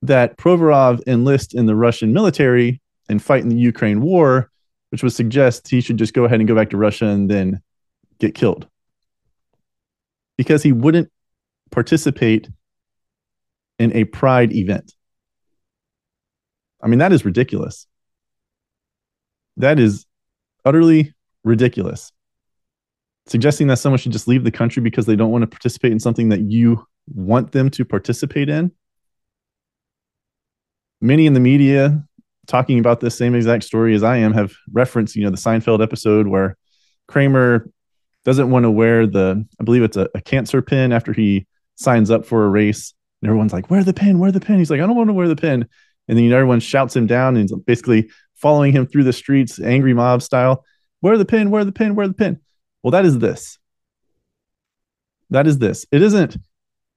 that 0.02 0.36
Provorov 0.36 1.02
enlist 1.06 1.54
in 1.54 1.66
the 1.66 1.76
Russian 1.76 2.12
military 2.12 2.80
and 3.08 3.22
fight 3.22 3.42
in 3.42 3.48
the 3.48 3.56
Ukraine 3.56 4.00
war, 4.00 4.50
which 4.90 5.02
would 5.02 5.12
suggest 5.12 5.68
he 5.68 5.80
should 5.80 5.96
just 5.96 6.14
go 6.14 6.24
ahead 6.24 6.40
and 6.40 6.48
go 6.48 6.54
back 6.54 6.70
to 6.70 6.76
Russia 6.76 7.06
and 7.06 7.30
then 7.30 7.62
get 8.18 8.34
killed 8.34 8.66
because 10.36 10.62
he 10.62 10.72
wouldn't 10.72 11.10
participate 11.70 12.48
in 13.78 13.94
a 13.94 14.04
pride 14.04 14.52
event. 14.52 14.94
I 16.82 16.88
mean, 16.88 16.98
that 16.98 17.12
is 17.12 17.24
ridiculous. 17.24 17.86
That 19.56 19.78
is 19.78 20.06
utterly 20.64 21.14
ridiculous. 21.44 22.12
Suggesting 23.26 23.66
that 23.68 23.78
someone 23.78 23.98
should 23.98 24.12
just 24.12 24.28
leave 24.28 24.44
the 24.44 24.50
country 24.50 24.82
because 24.82 25.06
they 25.06 25.16
don't 25.16 25.30
want 25.30 25.42
to 25.42 25.48
participate 25.48 25.92
in 25.92 25.98
something 25.98 26.28
that 26.28 26.40
you 26.40 26.86
want 27.08 27.52
them 27.52 27.70
to 27.70 27.84
participate 27.84 28.48
in. 28.48 28.70
Many 31.00 31.26
in 31.26 31.34
the 31.34 31.40
media 31.40 32.04
talking 32.46 32.78
about 32.78 33.00
this 33.00 33.16
same 33.16 33.34
exact 33.34 33.64
story 33.64 33.94
as 33.94 34.02
I 34.02 34.18
am 34.18 34.32
have 34.32 34.52
referenced, 34.72 35.16
you 35.16 35.24
know, 35.24 35.30
the 35.30 35.36
Seinfeld 35.36 35.82
episode 35.82 36.26
where 36.26 36.56
Kramer 37.08 37.70
doesn't 38.24 38.50
want 38.50 38.64
to 38.64 38.70
wear 38.70 39.06
the, 39.06 39.44
I 39.60 39.64
believe 39.64 39.82
it's 39.82 39.96
a, 39.96 40.08
a 40.14 40.20
cancer 40.20 40.62
pin 40.62 40.92
after 40.92 41.12
he 41.12 41.46
signs 41.74 42.10
up 42.10 42.26
for 42.26 42.44
a 42.44 42.48
race. 42.48 42.94
And 43.26 43.30
everyone's 43.32 43.52
like, 43.52 43.70
"Wear 43.70 43.82
the 43.82 43.92
pin, 43.92 44.20
Wear 44.20 44.30
the 44.30 44.38
pin. 44.38 44.58
He's 44.58 44.70
like, 44.70 44.80
I 44.80 44.86
don't 44.86 44.94
want 44.94 45.08
to 45.08 45.12
wear 45.12 45.26
the 45.26 45.34
pin. 45.34 45.66
And 46.06 46.16
then 46.16 46.30
everyone 46.30 46.60
shouts 46.60 46.94
him 46.94 47.08
down 47.08 47.36
and 47.36 47.50
he's 47.50 47.58
basically 47.62 48.08
following 48.36 48.70
him 48.70 48.86
through 48.86 49.02
the 49.02 49.12
streets, 49.12 49.58
angry 49.58 49.94
mob 49.94 50.22
style. 50.22 50.64
Wear 51.02 51.18
the 51.18 51.24
pin, 51.24 51.50
Wear 51.50 51.64
the 51.64 51.72
pin, 51.72 51.96
Wear 51.96 52.06
the 52.06 52.14
pin. 52.14 52.38
Well, 52.84 52.92
that 52.92 53.04
is 53.04 53.18
this. 53.18 53.58
That 55.30 55.48
is 55.48 55.58
this. 55.58 55.86
It 55.90 56.02
isn't, 56.02 56.36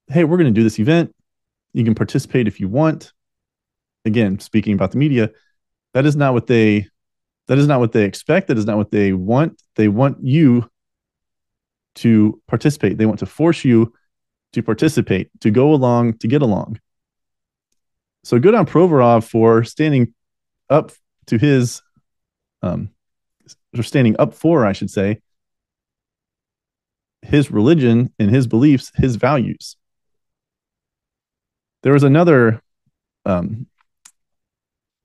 hey, 0.08 0.24
we're 0.24 0.38
going 0.38 0.54
to 0.54 0.60
do 0.60 0.62
this 0.62 0.78
event. 0.78 1.16
You 1.74 1.84
can 1.84 1.96
participate 1.96 2.48
if 2.48 2.60
you 2.60 2.68
want. 2.68 3.12
Again, 4.06 4.38
speaking 4.38 4.74
about 4.74 4.92
the 4.92 5.00
media, 5.00 5.32
that 5.96 6.06
is 6.06 6.16
not 6.16 6.34
what 6.34 6.46
they 6.46 6.86
that 7.48 7.58
is 7.58 7.66
not 7.66 7.80
what 7.80 7.92
they 7.92 8.04
expect. 8.04 8.50
That 8.50 8.60
is 8.60 8.68
not 8.68 8.78
what 8.78 8.92
they 8.92 9.14
want. 9.14 9.60
They 9.78 9.88
want 9.88 10.24
you 10.24 10.70
to 11.96 12.40
participate. 12.48 13.00
They 13.00 13.08
want 13.08 13.18
to 13.20 13.26
force 13.26 13.66
you 13.66 13.94
to 14.54 14.64
participate, 14.64 15.30
to 15.42 15.52
go 15.52 15.74
along, 15.74 16.18
to 16.20 16.28
get 16.28 16.42
along. 16.42 16.80
So 18.24 18.40
good 18.40 18.56
on 18.56 18.66
Provorov 18.66 19.24
for 19.24 19.64
standing 19.64 20.14
up 20.70 20.92
to 21.28 21.38
his, 21.38 21.82
um, 22.62 22.90
or 23.78 23.84
standing 23.84 24.16
up 24.20 24.34
for, 24.34 24.66
I 24.66 24.74
should 24.74 24.90
say, 24.90 25.22
his 27.22 27.52
religion 27.52 28.14
and 28.20 28.30
his 28.30 28.48
beliefs, 28.48 28.92
his 28.96 29.16
values. 29.16 29.76
There 31.84 31.94
was 31.94 32.04
another 32.04 32.62
um, 33.26 33.68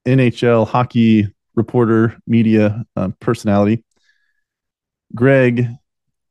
NHL 0.06 0.66
hockey 0.66 1.32
reporter, 1.54 2.18
media 2.26 2.84
uh, 2.96 3.10
personality, 3.20 3.84
Greg 5.14 5.68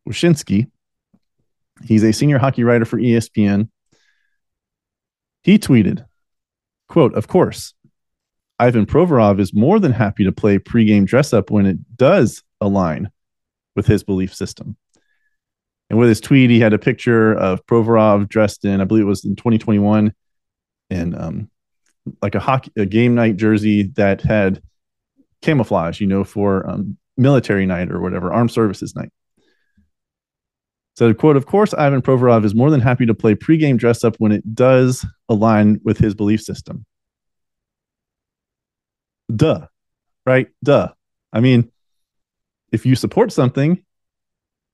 Wyshynski. 0.07 0.69
He's 1.83 2.03
a 2.03 2.13
senior 2.13 2.37
hockey 2.37 2.63
writer 2.63 2.85
for 2.85 2.97
ESPN. 2.97 3.69
He 5.43 5.57
tweeted, 5.57 6.05
quote, 6.87 7.13
of 7.15 7.27
course, 7.27 7.73
Ivan 8.59 8.85
Provorov 8.85 9.39
is 9.39 9.53
more 9.53 9.79
than 9.79 9.91
happy 9.91 10.23
to 10.23 10.31
play 10.31 10.59
pregame 10.59 11.05
dress 11.05 11.33
up 11.33 11.49
when 11.49 11.65
it 11.65 11.97
does 11.97 12.43
align 12.61 13.09
with 13.75 13.87
his 13.87 14.03
belief 14.03 14.33
system. 14.33 14.77
And 15.89 15.99
with 15.99 16.09
his 16.09 16.21
tweet, 16.21 16.49
he 16.49 16.59
had 16.59 16.73
a 16.73 16.79
picture 16.79 17.33
of 17.33 17.65
Provorov 17.65 18.29
dressed 18.29 18.65
in, 18.65 18.79
I 18.79 18.85
believe 18.85 19.03
it 19.03 19.07
was 19.07 19.25
in 19.25 19.35
2021, 19.35 20.13
and 20.89 21.15
um, 21.15 21.49
like 22.21 22.35
a 22.35 22.39
hockey 22.39 22.71
a 22.77 22.85
game 22.85 23.15
night 23.15 23.35
jersey 23.35 23.83
that 23.95 24.21
had 24.21 24.61
camouflage, 25.41 25.99
you 25.99 26.07
know, 26.07 26.23
for 26.23 26.69
um, 26.69 26.97
military 27.17 27.65
night 27.65 27.91
or 27.91 27.99
whatever, 27.99 28.31
armed 28.31 28.51
services 28.51 28.95
night. 28.95 29.11
So, 30.95 31.11
quote, 31.13 31.37
of 31.37 31.47
course, 31.47 31.73
Ivan 31.73 32.01
Provorov 32.01 32.45
is 32.45 32.53
more 32.53 32.69
than 32.69 32.79
happy 32.79 33.05
to 33.07 33.15
play 33.15 33.33
pregame 33.33 33.77
dress 33.77 34.03
up 34.03 34.15
when 34.19 34.31
it 34.31 34.53
does 34.53 35.05
align 35.27 35.79
with 35.83 35.97
his 35.97 36.13
belief 36.13 36.41
system. 36.41 36.85
Duh, 39.35 39.65
right? 40.25 40.49
Duh. 40.63 40.89
I 41.31 41.39
mean, 41.39 41.71
if 42.71 42.85
you 42.85 42.95
support 42.95 43.31
something, 43.31 43.83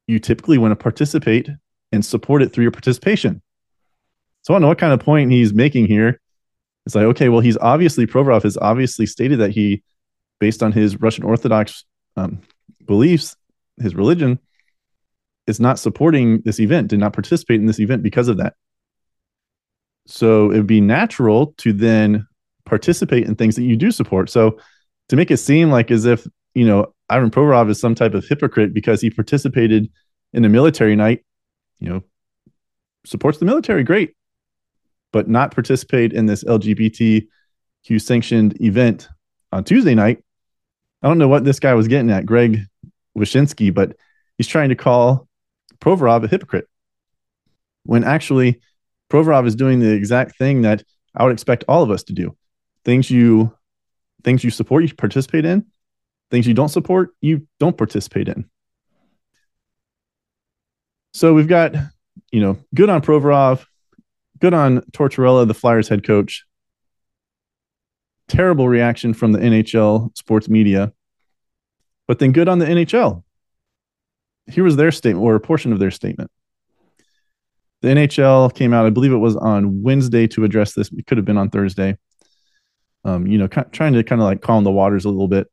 you 0.07 0.19
typically 0.19 0.57
want 0.57 0.71
to 0.71 0.75
participate 0.75 1.49
and 1.91 2.03
support 2.03 2.41
it 2.41 2.51
through 2.51 2.63
your 2.63 2.71
participation. 2.71 3.41
So 4.41 4.53
I 4.53 4.55
don't 4.55 4.63
know 4.63 4.67
what 4.69 4.77
kind 4.77 4.93
of 4.93 4.99
point 4.99 5.31
he's 5.31 5.53
making 5.53 5.87
here. 5.87 6.19
It's 6.85 6.95
like, 6.95 7.05
okay, 7.05 7.29
well, 7.29 7.41
he's 7.41 7.57
obviously, 7.57 8.07
Provorov 8.07 8.43
has 8.43 8.57
obviously 8.57 9.05
stated 9.05 9.39
that 9.39 9.51
he, 9.51 9.83
based 10.39 10.63
on 10.63 10.71
his 10.71 10.99
Russian 10.99 11.23
Orthodox 11.23 11.85
um, 12.17 12.41
beliefs, 12.85 13.35
his 13.81 13.95
religion, 13.95 14.39
is 15.49 15.59
not 15.59 15.79
supporting 15.79 16.41
this 16.45 16.59
event, 16.59 16.89
did 16.89 16.99
not 16.99 17.13
participate 17.13 17.59
in 17.59 17.65
this 17.65 17.79
event 17.79 18.03
because 18.03 18.27
of 18.27 18.37
that. 18.37 18.53
So 20.05 20.51
it 20.51 20.57
would 20.57 20.67
be 20.67 20.81
natural 20.81 21.53
to 21.57 21.73
then 21.73 22.27
participate 22.65 23.25
in 23.25 23.35
things 23.35 23.55
that 23.55 23.63
you 23.63 23.75
do 23.75 23.91
support. 23.91 24.29
So 24.29 24.59
to 25.09 25.15
make 25.15 25.31
it 25.31 25.37
seem 25.37 25.71
like 25.71 25.91
as 25.91 26.05
if, 26.05 26.25
you 26.53 26.65
know, 26.65 26.93
Ivan 27.09 27.31
Provorov 27.31 27.69
is 27.69 27.79
some 27.79 27.95
type 27.95 28.13
of 28.13 28.25
hypocrite 28.25 28.73
because 28.73 29.01
he 29.01 29.09
participated 29.09 29.89
in 30.33 30.45
a 30.45 30.49
military 30.49 30.95
night, 30.95 31.25
you 31.79 31.89
know, 31.89 32.03
supports 33.05 33.39
the 33.39 33.45
military, 33.45 33.83
great, 33.83 34.15
but 35.11 35.27
not 35.27 35.53
participate 35.53 36.13
in 36.13 36.25
this 36.25 36.43
LGBTQ 36.43 37.27
sanctioned 37.97 38.61
event 38.61 39.09
on 39.51 39.63
Tuesday 39.63 39.95
night. 39.95 40.23
I 41.01 41.07
don't 41.07 41.17
know 41.17 41.27
what 41.27 41.45
this 41.45 41.59
guy 41.59 41.73
was 41.73 41.87
getting 41.87 42.11
at, 42.11 42.25
Greg 42.25 42.59
Wyshynski, 43.17 43.73
but 43.73 43.95
he's 44.37 44.47
trying 44.47 44.69
to 44.69 44.75
call 44.75 45.28
Provorov 45.81 46.23
a 46.23 46.27
hypocrite 46.27 46.67
when 47.83 48.03
actually 48.03 48.59
Provorov 49.09 49.47
is 49.47 49.55
doing 49.55 49.79
the 49.79 49.91
exact 49.91 50.37
thing 50.37 50.61
that 50.61 50.83
I 51.15 51.23
would 51.23 51.33
expect 51.33 51.63
all 51.67 51.83
of 51.83 51.91
us 51.91 52.03
to 52.03 52.13
do. 52.13 52.35
Things 52.85 53.09
you 53.09 53.53
things 54.23 54.43
you 54.43 54.51
support, 54.51 54.83
you 54.83 54.93
participate 54.93 55.45
in. 55.45 55.65
Things 56.29 56.45
you 56.45 56.53
don't 56.53 56.69
support, 56.69 57.11
you 57.21 57.47
don't 57.59 57.77
participate 57.77 58.27
in. 58.27 58.49
So 61.13 61.33
we've 61.33 61.47
got, 61.47 61.73
you 62.31 62.41
know, 62.41 62.57
good 62.75 62.89
on 62.89 63.01
Provorov, 63.01 63.65
good 64.39 64.53
on 64.53 64.81
Tortorella, 64.91 65.47
the 65.47 65.53
Flyers 65.53 65.87
head 65.87 66.05
coach. 66.05 66.45
Terrible 68.27 68.67
reaction 68.67 69.15
from 69.15 69.31
the 69.31 69.39
NHL 69.39 70.15
sports 70.15 70.47
media, 70.47 70.93
but 72.07 72.19
then 72.19 72.31
good 72.31 72.47
on 72.47 72.59
the 72.59 72.67
NHL 72.67 73.23
here 74.51 74.63
was 74.63 74.75
their 74.75 74.91
statement 74.91 75.23
or 75.23 75.35
a 75.35 75.39
portion 75.39 75.73
of 75.73 75.79
their 75.79 75.91
statement. 75.91 76.31
The 77.81 77.89
NHL 77.89 78.53
came 78.53 78.73
out, 78.73 78.85
I 78.85 78.89
believe 78.89 79.13
it 79.13 79.17
was 79.17 79.35
on 79.35 79.81
Wednesday 79.83 80.27
to 80.27 80.43
address 80.43 80.73
this. 80.73 80.91
It 80.91 81.07
could 81.07 81.17
have 81.17 81.25
been 81.25 81.37
on 81.37 81.49
Thursday. 81.49 81.97
Um, 83.05 83.25
you 83.25 83.37
know, 83.37 83.47
trying 83.47 83.93
to 83.93 84.03
kind 84.03 84.21
of 84.21 84.25
like 84.25 84.41
calm 84.41 84.65
the 84.65 84.71
waters 84.71 85.05
a 85.05 85.09
little 85.09 85.29
bit. 85.29 85.47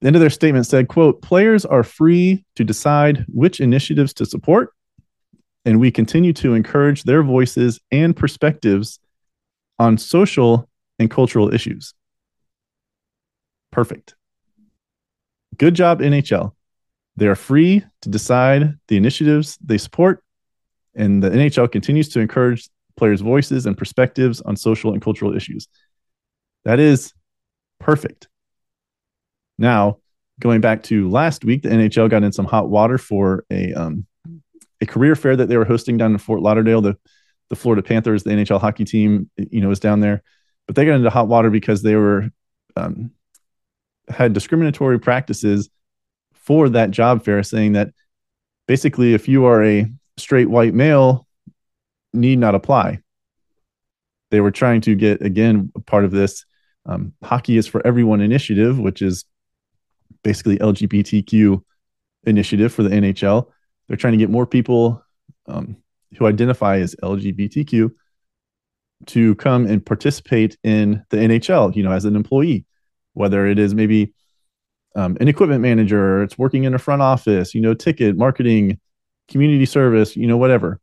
The 0.00 0.08
end 0.08 0.16
of 0.16 0.20
their 0.20 0.30
statement 0.30 0.66
said, 0.66 0.88
quote, 0.88 1.22
players 1.22 1.64
are 1.64 1.82
free 1.82 2.44
to 2.56 2.64
decide 2.64 3.24
which 3.28 3.60
initiatives 3.60 4.12
to 4.14 4.26
support, 4.26 4.74
and 5.64 5.80
we 5.80 5.90
continue 5.90 6.32
to 6.34 6.54
encourage 6.54 7.04
their 7.04 7.22
voices 7.22 7.80
and 7.90 8.14
perspectives 8.16 8.98
on 9.78 9.96
social 9.96 10.68
and 10.98 11.10
cultural 11.10 11.52
issues. 11.52 11.94
Perfect. 13.72 14.14
Good 15.56 15.74
job, 15.74 16.00
NHL. 16.00 16.52
They 17.16 17.26
are 17.26 17.34
free 17.34 17.84
to 18.02 18.08
decide 18.08 18.78
the 18.88 18.96
initiatives 18.96 19.58
they 19.62 19.78
support, 19.78 20.24
and 20.94 21.22
the 21.22 21.30
NHL 21.30 21.70
continues 21.70 22.08
to 22.10 22.20
encourage 22.20 22.68
players' 22.96 23.20
voices 23.20 23.66
and 23.66 23.76
perspectives 23.76 24.40
on 24.42 24.56
social 24.56 24.92
and 24.92 25.02
cultural 25.02 25.34
issues. 25.34 25.68
That 26.64 26.78
is 26.78 27.12
perfect. 27.78 28.28
Now, 29.58 29.98
going 30.38 30.60
back 30.60 30.82
to 30.84 31.08
last 31.08 31.44
week, 31.44 31.62
the 31.62 31.68
NHL 31.68 32.10
got 32.10 32.22
in 32.22 32.32
some 32.32 32.46
hot 32.46 32.68
water 32.68 32.98
for 32.98 33.44
a 33.50 33.72
um, 33.74 34.06
a 34.80 34.86
career 34.86 35.14
fair 35.14 35.36
that 35.36 35.48
they 35.48 35.56
were 35.56 35.64
hosting 35.64 35.98
down 35.98 36.12
in 36.12 36.18
Fort 36.18 36.40
Lauderdale. 36.40 36.80
The 36.80 36.96
the 37.50 37.56
Florida 37.56 37.82
Panthers, 37.82 38.22
the 38.22 38.30
NHL 38.30 38.60
hockey 38.60 38.84
team, 38.84 39.28
you 39.36 39.60
know, 39.60 39.68
was 39.68 39.80
down 39.80 40.00
there, 40.00 40.22
but 40.66 40.76
they 40.76 40.84
got 40.86 40.94
into 40.94 41.10
hot 41.10 41.28
water 41.28 41.50
because 41.50 41.82
they 41.82 41.96
were 41.96 42.30
um, 42.76 43.10
had 44.08 44.32
discriminatory 44.32 44.98
practices 44.98 45.68
for 46.50 46.68
that 46.68 46.90
job 46.90 47.24
fair 47.24 47.42
saying 47.44 47.72
that 47.72 47.92
basically 48.66 49.14
if 49.14 49.28
you 49.28 49.44
are 49.44 49.62
a 49.64 49.86
straight 50.16 50.50
white 50.50 50.74
male 50.74 51.26
need 52.12 52.38
not 52.38 52.56
apply 52.56 52.98
they 54.32 54.40
were 54.40 54.50
trying 54.50 54.80
to 54.80 54.96
get 54.96 55.22
again 55.22 55.70
part 55.86 56.04
of 56.04 56.10
this 56.10 56.44
um, 56.86 57.12
hockey 57.22 57.56
is 57.56 57.68
for 57.68 57.86
everyone 57.86 58.20
initiative 58.20 58.80
which 58.80 59.00
is 59.00 59.24
basically 60.24 60.58
lgbtq 60.58 61.62
initiative 62.24 62.72
for 62.72 62.82
the 62.82 62.90
NHL. 62.90 63.48
They're 63.88 63.96
trying 63.96 64.12
to 64.12 64.18
get 64.18 64.30
more 64.30 64.46
people 64.46 65.02
um, 65.46 65.76
who 66.16 66.26
identify 66.26 66.78
as 66.78 66.94
LGBTQ 67.02 67.90
to 69.06 69.34
come 69.36 69.66
and 69.66 69.84
participate 69.84 70.58
in 70.62 71.04
the 71.10 71.16
NHL, 71.16 71.74
you 71.74 71.82
know, 71.82 71.92
as 71.92 72.04
an 72.04 72.16
employee, 72.16 72.66
whether 73.14 73.46
it 73.46 73.58
is 73.58 73.74
maybe 73.74 74.12
um, 74.96 75.16
an 75.20 75.28
equipment 75.28 75.60
manager, 75.60 76.22
it's 76.22 76.38
working 76.38 76.64
in 76.64 76.74
a 76.74 76.78
front 76.78 77.02
office, 77.02 77.54
you 77.54 77.60
know, 77.60 77.74
ticket, 77.74 78.16
marketing, 78.16 78.78
community 79.28 79.66
service, 79.66 80.16
you 80.16 80.26
know, 80.26 80.36
whatever. 80.36 80.80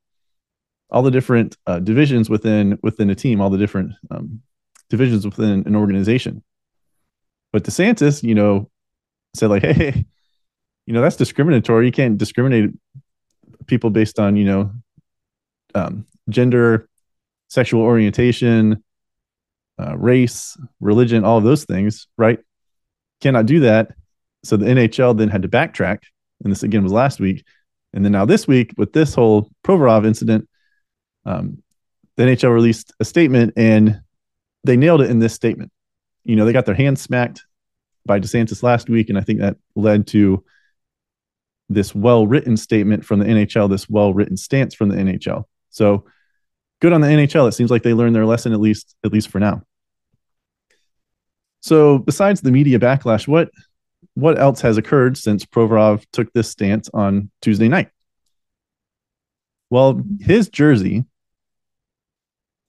All 0.89 1.03
the 1.03 1.11
different 1.11 1.57
uh, 1.67 1.79
divisions 1.79 2.29
within 2.29 2.79
within 2.81 3.09
a 3.09 3.15
team, 3.15 3.41
all 3.41 3.49
the 3.49 3.57
different 3.57 3.93
um, 4.09 4.41
divisions 4.89 5.25
within 5.25 5.63
an 5.65 5.75
organization. 5.75 6.43
But 7.51 7.63
DeSantis, 7.63 8.23
you 8.23 8.35
know, 8.35 8.69
said 9.35 9.49
like, 9.49 9.63
hey, 9.63 10.05
you 10.85 10.93
know, 10.93 11.01
that's 11.01 11.17
discriminatory. 11.17 11.85
You 11.85 11.91
can't 11.91 12.17
discriminate 12.17 12.71
people 13.65 13.89
based 13.89 14.19
on, 14.19 14.37
you 14.37 14.45
know, 14.45 14.71
um, 15.75 16.05
gender, 16.29 16.87
sexual 17.49 17.81
orientation, 17.81 18.83
uh, 19.79 19.97
race, 19.97 20.57
religion, 20.79 21.23
all 21.23 21.37
of 21.37 21.43
those 21.43 21.65
things, 21.65 22.07
right? 22.17 22.39
Cannot 23.21 23.45
do 23.45 23.61
that. 23.61 23.91
So 24.43 24.57
the 24.57 24.65
NHL 24.65 25.17
then 25.17 25.29
had 25.29 25.41
to 25.41 25.47
backtrack. 25.47 25.99
And 26.43 26.51
this 26.51 26.63
again 26.63 26.83
was 26.83 26.91
last 26.91 27.19
week. 27.19 27.43
And 27.93 28.05
then 28.05 28.11
now 28.11 28.25
this 28.25 28.47
week, 28.47 28.73
with 28.77 28.93
this 28.93 29.15
whole 29.15 29.49
Provorov 29.63 30.05
incident, 30.05 30.47
um, 31.25 31.63
the 32.15 32.23
NHL 32.23 32.53
released 32.53 32.93
a 32.99 33.05
statement 33.05 33.53
and 33.57 34.01
they 34.63 34.77
nailed 34.77 35.01
it 35.01 35.09
in 35.09 35.19
this 35.19 35.33
statement. 35.33 35.71
You 36.23 36.35
know, 36.35 36.45
they 36.45 36.53
got 36.53 36.65
their 36.65 36.75
hands 36.75 37.01
smacked 37.01 37.43
by 38.05 38.19
DeSantis 38.19 38.63
last 38.63 38.89
week. 38.89 39.09
And 39.09 39.17
I 39.17 39.21
think 39.21 39.39
that 39.39 39.57
led 39.75 40.07
to 40.07 40.43
this 41.69 41.93
well 41.93 42.27
written 42.27 42.57
statement 42.57 43.05
from 43.05 43.19
the 43.19 43.25
NHL, 43.25 43.69
this 43.69 43.89
well 43.89 44.13
written 44.13 44.37
stance 44.37 44.73
from 44.73 44.89
the 44.89 44.95
NHL. 44.95 45.45
So 45.69 46.05
good 46.81 46.93
on 46.93 47.01
the 47.01 47.07
NHL. 47.07 47.47
It 47.47 47.53
seems 47.53 47.71
like 47.71 47.83
they 47.83 47.93
learned 47.93 48.15
their 48.15 48.25
lesson 48.25 48.53
at 48.53 48.59
least 48.59 48.95
at 49.03 49.11
least 49.11 49.29
for 49.29 49.39
now. 49.39 49.63
So 51.61 51.99
besides 51.99 52.41
the 52.41 52.51
media 52.51 52.79
backlash, 52.79 53.27
what 53.27 53.49
what 54.13 54.39
else 54.39 54.61
has 54.61 54.77
occurred 54.77 55.17
since 55.17 55.45
Provorov 55.45 56.03
took 56.11 56.31
this 56.33 56.49
stance 56.49 56.89
on 56.93 57.29
Tuesday 57.41 57.67
night? 57.67 57.89
Well, 59.69 60.01
his 60.19 60.49
jersey 60.49 61.05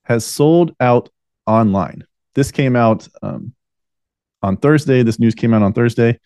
has 0.03 0.25
sold 0.25 0.75
out 0.79 1.09
online. 1.47 2.03
This 2.35 2.51
came 2.51 2.75
out 2.75 3.07
um, 3.21 3.53
on 4.41 4.57
Thursday. 4.57 5.03
This 5.03 5.19
news 5.19 5.35
came 5.35 5.53
out 5.53 5.61
on 5.61 5.73
Thursday. 5.73 6.19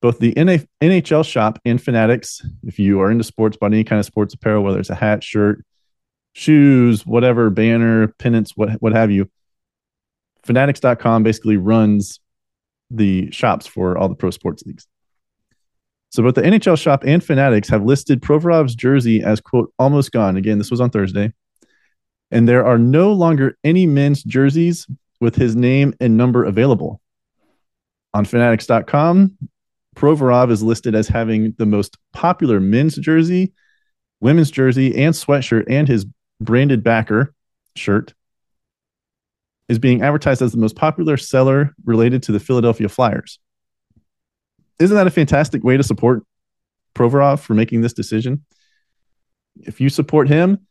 Both 0.00 0.18
the 0.18 0.32
NHL 0.34 1.24
shop 1.24 1.60
and 1.64 1.80
Fanatics, 1.80 2.44
if 2.64 2.78
you 2.78 3.00
are 3.00 3.10
into 3.10 3.22
sports, 3.22 3.56
bought 3.56 3.72
any 3.72 3.84
kind 3.84 4.00
of 4.00 4.06
sports 4.06 4.34
apparel, 4.34 4.64
whether 4.64 4.80
it's 4.80 4.90
a 4.90 4.96
hat, 4.96 5.22
shirt, 5.22 5.64
shoes, 6.32 7.06
whatever, 7.06 7.50
banner, 7.50 8.08
pennants, 8.18 8.56
what 8.56 8.70
what 8.82 8.92
have 8.92 9.10
you. 9.10 9.30
Fanatics.com 10.44 11.22
basically 11.22 11.56
runs 11.56 12.20
the 12.90 13.30
shops 13.30 13.66
for 13.66 13.96
all 13.96 14.08
the 14.08 14.14
pro 14.14 14.30
sports 14.30 14.62
leagues. 14.64 14.86
So 16.10 16.22
both 16.22 16.34
the 16.34 16.42
NHL 16.42 16.78
shop 16.78 17.04
and 17.06 17.24
Fanatics 17.24 17.70
have 17.70 17.84
listed 17.84 18.20
Provorov's 18.20 18.74
jersey 18.74 19.22
as 19.22 19.40
quote 19.40 19.72
almost 19.78 20.12
gone. 20.12 20.36
Again, 20.36 20.58
this 20.58 20.70
was 20.70 20.80
on 20.80 20.90
Thursday. 20.90 21.32
And 22.30 22.48
there 22.48 22.66
are 22.66 22.78
no 22.78 23.12
longer 23.12 23.56
any 23.64 23.86
men's 23.86 24.22
jerseys 24.22 24.86
with 25.20 25.36
his 25.36 25.56
name 25.56 25.94
and 26.00 26.16
number 26.16 26.44
available. 26.44 27.00
On 28.14 28.24
fanatics.com, 28.24 29.38
Provorov 29.96 30.50
is 30.50 30.62
listed 30.62 30.94
as 30.94 31.08
having 31.08 31.54
the 31.58 31.66
most 31.66 31.96
popular 32.12 32.60
men's 32.60 32.96
jersey, 32.96 33.52
women's 34.20 34.50
jersey, 34.50 34.94
and 35.02 35.14
sweatshirt, 35.14 35.64
and 35.68 35.88
his 35.88 36.06
branded 36.40 36.82
backer 36.82 37.34
shirt 37.76 38.12
is 39.68 39.78
being 39.78 40.02
advertised 40.02 40.42
as 40.42 40.52
the 40.52 40.58
most 40.58 40.76
popular 40.76 41.16
seller 41.16 41.74
related 41.84 42.22
to 42.24 42.32
the 42.32 42.40
Philadelphia 42.40 42.88
Flyers. 42.88 43.38
Isn't 44.78 44.96
that 44.96 45.06
a 45.06 45.10
fantastic 45.10 45.62
way 45.62 45.76
to 45.76 45.82
support 45.82 46.24
Provorov 46.94 47.40
for 47.40 47.54
making 47.54 47.80
this 47.80 47.92
decision? 47.92 48.44
If 49.60 49.80
you 49.80 49.88
support 49.88 50.28
him, 50.28 50.66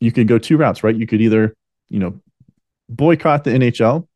you 0.00 0.12
could 0.12 0.28
go 0.28 0.38
two 0.38 0.56
routes, 0.56 0.82
right? 0.82 0.94
You 0.94 1.06
could 1.06 1.20
either, 1.20 1.54
you 1.88 1.98
know, 1.98 2.20
boycott 2.88 3.44
the 3.44 3.50
NHL, 3.50 4.06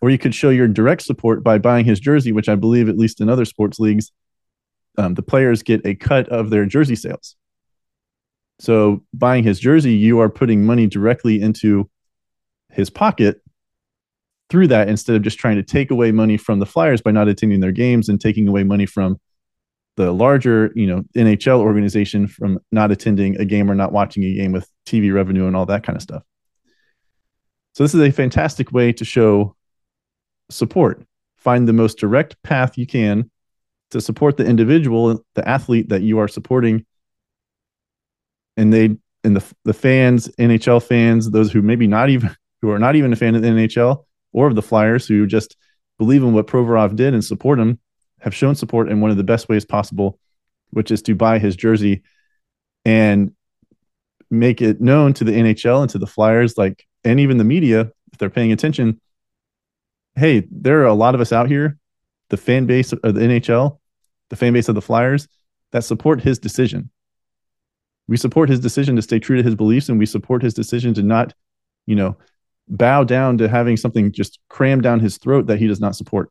or 0.00 0.10
you 0.10 0.18
could 0.18 0.34
show 0.34 0.50
your 0.50 0.68
direct 0.68 1.02
support 1.02 1.42
by 1.42 1.58
buying 1.58 1.84
his 1.84 2.00
jersey, 2.00 2.32
which 2.32 2.48
I 2.48 2.54
believe, 2.54 2.88
at 2.88 2.98
least 2.98 3.20
in 3.20 3.28
other 3.28 3.44
sports 3.44 3.78
leagues, 3.78 4.12
um, 4.96 5.14
the 5.14 5.22
players 5.22 5.62
get 5.62 5.84
a 5.86 5.94
cut 5.94 6.28
of 6.28 6.50
their 6.50 6.66
jersey 6.66 6.96
sales. 6.96 7.36
So 8.60 9.04
buying 9.12 9.44
his 9.44 9.60
jersey, 9.60 9.94
you 9.94 10.20
are 10.20 10.28
putting 10.28 10.66
money 10.66 10.86
directly 10.86 11.40
into 11.40 11.88
his 12.78 12.88
pocket 12.88 13.42
through 14.48 14.68
that 14.68 14.88
instead 14.88 15.16
of 15.16 15.22
just 15.22 15.38
trying 15.38 15.56
to 15.56 15.62
take 15.62 15.90
away 15.90 16.12
money 16.12 16.36
from 16.36 16.60
the 16.60 16.64
Flyers 16.64 17.02
by 17.02 17.10
not 17.10 17.28
attending 17.28 17.60
their 17.60 17.72
games 17.72 18.08
and 18.08 18.20
taking 18.20 18.48
away 18.48 18.62
money 18.64 18.86
from 18.86 19.20
the 19.96 20.12
larger, 20.12 20.70
you 20.76 20.86
know, 20.86 21.02
NHL 21.16 21.58
organization 21.58 22.28
from 22.28 22.60
not 22.70 22.92
attending 22.92 23.36
a 23.36 23.44
game 23.44 23.68
or 23.68 23.74
not 23.74 23.92
watching 23.92 24.22
a 24.22 24.32
game 24.32 24.52
with 24.52 24.70
TV 24.86 25.12
revenue 25.12 25.48
and 25.48 25.56
all 25.56 25.66
that 25.66 25.82
kind 25.82 25.96
of 25.96 26.02
stuff. 26.02 26.22
So 27.74 27.82
this 27.82 27.94
is 27.94 28.00
a 28.00 28.12
fantastic 28.12 28.70
way 28.72 28.92
to 28.92 29.04
show 29.04 29.56
support. 30.48 31.04
Find 31.36 31.66
the 31.66 31.72
most 31.72 31.98
direct 31.98 32.40
path 32.44 32.78
you 32.78 32.86
can 32.86 33.28
to 33.90 34.00
support 34.00 34.36
the 34.36 34.46
individual, 34.46 35.24
the 35.34 35.48
athlete 35.48 35.88
that 35.88 36.02
you 36.02 36.20
are 36.20 36.28
supporting 36.28 36.86
and 38.56 38.72
they 38.72 38.96
and 39.24 39.36
the 39.36 39.44
the 39.64 39.74
fans, 39.74 40.28
NHL 40.38 40.82
fans, 40.82 41.30
those 41.30 41.50
who 41.50 41.60
maybe 41.60 41.88
not 41.88 42.08
even 42.08 42.36
who 42.60 42.70
are 42.70 42.78
not 42.78 42.96
even 42.96 43.12
a 43.12 43.16
fan 43.16 43.34
of 43.34 43.42
the 43.42 43.48
NHL 43.48 44.04
or 44.32 44.46
of 44.46 44.54
the 44.54 44.62
Flyers, 44.62 45.06
who 45.06 45.26
just 45.26 45.56
believe 45.98 46.22
in 46.22 46.32
what 46.32 46.46
Provorov 46.46 46.96
did 46.96 47.14
and 47.14 47.24
support 47.24 47.58
him, 47.58 47.78
have 48.20 48.34
shown 48.34 48.54
support 48.54 48.90
in 48.90 49.00
one 49.00 49.10
of 49.10 49.16
the 49.16 49.24
best 49.24 49.48
ways 49.48 49.64
possible, 49.64 50.18
which 50.70 50.90
is 50.90 51.02
to 51.02 51.14
buy 51.14 51.38
his 51.38 51.56
jersey 51.56 52.02
and 52.84 53.32
make 54.30 54.60
it 54.60 54.80
known 54.80 55.12
to 55.14 55.24
the 55.24 55.32
NHL 55.32 55.82
and 55.82 55.90
to 55.90 55.98
the 55.98 56.06
Flyers, 56.06 56.58
like 56.58 56.86
and 57.04 57.20
even 57.20 57.38
the 57.38 57.44
media, 57.44 57.90
if 58.12 58.18
they're 58.18 58.30
paying 58.30 58.52
attention. 58.52 59.00
Hey, 60.16 60.46
there 60.50 60.82
are 60.82 60.86
a 60.86 60.94
lot 60.94 61.14
of 61.14 61.20
us 61.20 61.32
out 61.32 61.48
here, 61.48 61.78
the 62.28 62.36
fan 62.36 62.66
base 62.66 62.92
of 62.92 63.14
the 63.14 63.20
NHL, 63.20 63.78
the 64.30 64.36
fan 64.36 64.52
base 64.52 64.68
of 64.68 64.74
the 64.74 64.82
Flyers, 64.82 65.28
that 65.70 65.84
support 65.84 66.20
his 66.20 66.38
decision 66.38 66.90
we 68.08 68.16
support 68.16 68.48
his 68.48 68.58
decision 68.58 68.96
to 68.96 69.02
stay 69.02 69.20
true 69.20 69.36
to 69.36 69.42
his 69.42 69.54
beliefs 69.54 69.88
and 69.88 69.98
we 69.98 70.06
support 70.06 70.42
his 70.42 70.54
decision 70.54 70.94
to 70.94 71.02
not 71.02 71.34
you 71.86 71.94
know 71.94 72.16
bow 72.68 73.04
down 73.04 73.38
to 73.38 73.48
having 73.48 73.76
something 73.76 74.12
just 74.12 74.38
crammed 74.48 74.82
down 74.82 75.00
his 75.00 75.18
throat 75.18 75.46
that 75.46 75.58
he 75.58 75.66
does 75.66 75.80
not 75.80 75.96
support. 75.96 76.30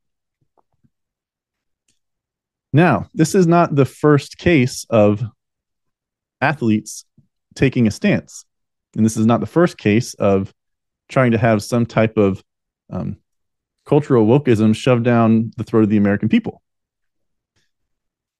Now 2.73 3.09
this 3.13 3.35
is 3.35 3.47
not 3.47 3.75
the 3.75 3.85
first 3.85 4.37
case 4.37 4.85
of 4.89 5.23
athletes 6.41 7.05
taking 7.55 7.87
a 7.87 7.91
stance. 7.91 8.45
And 8.95 9.05
this 9.05 9.17
is 9.17 9.25
not 9.25 9.39
the 9.39 9.45
first 9.45 9.77
case 9.77 10.13
of 10.15 10.53
trying 11.09 11.31
to 11.31 11.37
have 11.37 11.63
some 11.63 11.85
type 11.85 12.17
of 12.17 12.43
um, 12.91 13.17
cultural 13.85 14.25
wokeism 14.25 14.75
shoved 14.75 15.03
down 15.03 15.51
the 15.57 15.63
throat 15.63 15.83
of 15.83 15.89
the 15.89 15.97
american 15.97 16.29
people. 16.29 16.61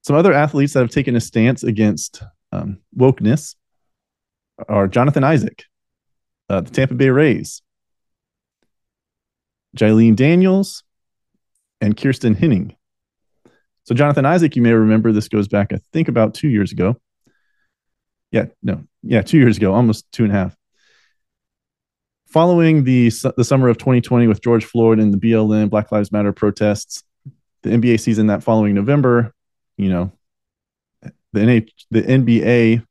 Some 0.03 0.15
other 0.15 0.33
athletes 0.33 0.73
that 0.73 0.79
have 0.79 0.89
taken 0.89 1.15
a 1.15 1.19
stance 1.19 1.63
against 1.63 2.23
um, 2.51 2.79
wokeness 2.97 3.55
are 4.67 4.87
Jonathan 4.87 5.23
Isaac, 5.23 5.63
uh, 6.49 6.61
the 6.61 6.71
Tampa 6.71 6.93
Bay 6.93 7.09
Rays, 7.09 7.61
Jaelene 9.77 10.15
Daniels, 10.15 10.83
and 11.81 11.95
Kiersten 11.95 12.35
Hening. 12.35 12.75
So, 13.83 13.95
Jonathan 13.95 14.25
Isaac, 14.25 14.55
you 14.55 14.61
may 14.61 14.73
remember 14.73 15.11
this 15.11 15.29
goes 15.29 15.47
back, 15.47 15.71
I 15.71 15.79
think, 15.93 16.07
about 16.07 16.33
two 16.33 16.49
years 16.49 16.71
ago. 16.71 16.97
Yeah, 18.31 18.45
no, 18.61 18.83
yeah, 19.03 19.21
two 19.21 19.37
years 19.37 19.57
ago, 19.57 19.73
almost 19.73 20.11
two 20.11 20.23
and 20.23 20.33
a 20.33 20.35
half. 20.35 20.55
Following 22.27 22.83
the, 22.83 23.09
the 23.37 23.45
summer 23.45 23.69
of 23.69 23.77
2020 23.77 24.27
with 24.27 24.41
George 24.41 24.65
Floyd 24.65 24.99
and 24.99 25.13
the 25.13 25.17
BLM, 25.17 25.69
Black 25.69 25.91
Lives 25.93 26.11
Matter 26.11 26.33
protests, 26.33 27.03
the 27.63 27.69
NBA 27.69 28.01
season 28.01 28.27
that 28.27 28.43
following 28.43 28.75
November, 28.75 29.33
you 29.77 29.87
know, 29.87 30.11
the 31.31 31.39
NH, 31.39 31.69
the 31.89 32.01
NBA 32.01 32.85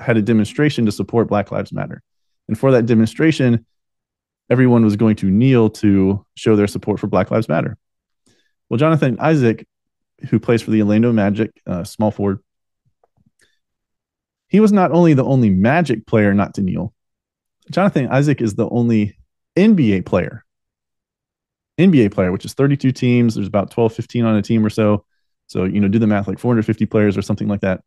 had 0.00 0.16
a 0.16 0.22
demonstration 0.22 0.86
to 0.86 0.92
support 0.92 1.28
Black 1.28 1.50
Lives 1.50 1.72
Matter, 1.72 2.00
and 2.46 2.56
for 2.56 2.70
that 2.70 2.86
demonstration, 2.86 3.66
everyone 4.50 4.84
was 4.84 4.96
going 4.96 5.16
to 5.16 5.30
kneel 5.30 5.70
to 5.70 6.24
show 6.36 6.56
their 6.56 6.66
support 6.66 7.00
for 7.00 7.06
Black 7.06 7.30
Lives 7.30 7.48
Matter. 7.48 7.76
Well, 8.68 8.78
Jonathan 8.78 9.16
Isaac, 9.20 9.66
who 10.28 10.40
plays 10.40 10.62
for 10.62 10.70
the 10.70 10.82
Orlando 10.82 11.12
Magic, 11.12 11.50
uh, 11.66 11.84
small 11.84 12.10
forward, 12.10 12.40
he 14.48 14.60
was 14.60 14.72
not 14.72 14.92
only 14.92 15.14
the 15.14 15.24
only 15.24 15.50
Magic 15.50 16.06
player 16.06 16.32
not 16.32 16.54
to 16.54 16.62
kneel. 16.62 16.92
Jonathan 17.70 18.08
Isaac 18.08 18.40
is 18.40 18.54
the 18.54 18.68
only 18.68 19.18
NBA 19.56 20.06
player, 20.06 20.44
NBA 21.78 22.12
player, 22.12 22.30
which 22.30 22.44
is 22.44 22.54
32 22.54 22.92
teams. 22.92 23.34
There's 23.34 23.46
about 23.46 23.70
12, 23.70 23.94
15 23.94 24.24
on 24.24 24.36
a 24.36 24.42
team 24.42 24.64
or 24.64 24.70
so 24.70 25.04
So, 25.46 25.64
you 25.64 25.80
know, 25.80 25.88
do 25.88 25.98
the 25.98 26.06
math 26.06 26.28
like 26.28 26.38
450 26.38 26.86
players 26.86 27.16
or 27.16 27.22
something 27.22 27.48
like 27.48 27.60
that. 27.60 27.82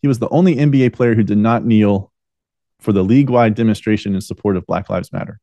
He 0.00 0.08
was 0.08 0.18
the 0.18 0.28
only 0.28 0.56
NBA 0.56 0.92
player 0.92 1.14
who 1.14 1.22
did 1.22 1.38
not 1.38 1.64
kneel 1.64 2.12
for 2.80 2.92
the 2.92 3.02
league 3.02 3.30
wide 3.30 3.54
demonstration 3.54 4.14
in 4.14 4.20
support 4.20 4.56
of 4.56 4.66
Black 4.66 4.88
Lives 4.88 5.12
Matter. 5.12 5.40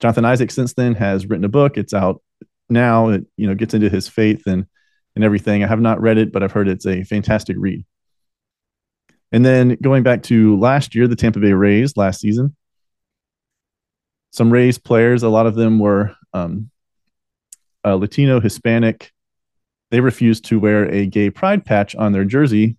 Jonathan 0.00 0.24
Isaac 0.24 0.50
since 0.50 0.74
then 0.74 0.94
has 0.94 1.26
written 1.26 1.44
a 1.44 1.48
book. 1.48 1.76
It's 1.76 1.94
out 1.94 2.22
now. 2.68 3.08
It 3.08 3.26
you 3.36 3.46
know 3.46 3.54
gets 3.54 3.74
into 3.74 3.88
his 3.88 4.08
faith 4.08 4.46
and 4.46 4.66
and 5.14 5.24
everything. 5.24 5.62
I 5.62 5.66
have 5.66 5.80
not 5.80 6.00
read 6.00 6.18
it, 6.18 6.32
but 6.32 6.42
I've 6.42 6.52
heard 6.52 6.68
it's 6.68 6.86
a 6.86 7.04
fantastic 7.04 7.56
read. 7.58 7.84
And 9.32 9.44
then 9.44 9.76
going 9.82 10.02
back 10.02 10.22
to 10.24 10.58
last 10.58 10.94
year, 10.94 11.08
the 11.08 11.16
Tampa 11.16 11.40
Bay 11.40 11.52
Rays 11.52 11.96
last 11.96 12.20
season, 12.20 12.54
some 14.30 14.52
Rays 14.52 14.78
players, 14.78 15.22
a 15.22 15.28
lot 15.28 15.46
of 15.46 15.54
them 15.54 15.78
were 15.78 16.14
um, 16.32 16.70
uh, 17.84 17.94
Latino, 17.94 18.40
Hispanic. 18.40 19.12
They 19.90 20.00
refused 20.00 20.46
to 20.46 20.58
wear 20.58 20.90
a 20.90 21.06
gay 21.06 21.30
pride 21.30 21.64
patch 21.64 21.94
on 21.94 22.12
their 22.12 22.24
jersey 22.24 22.76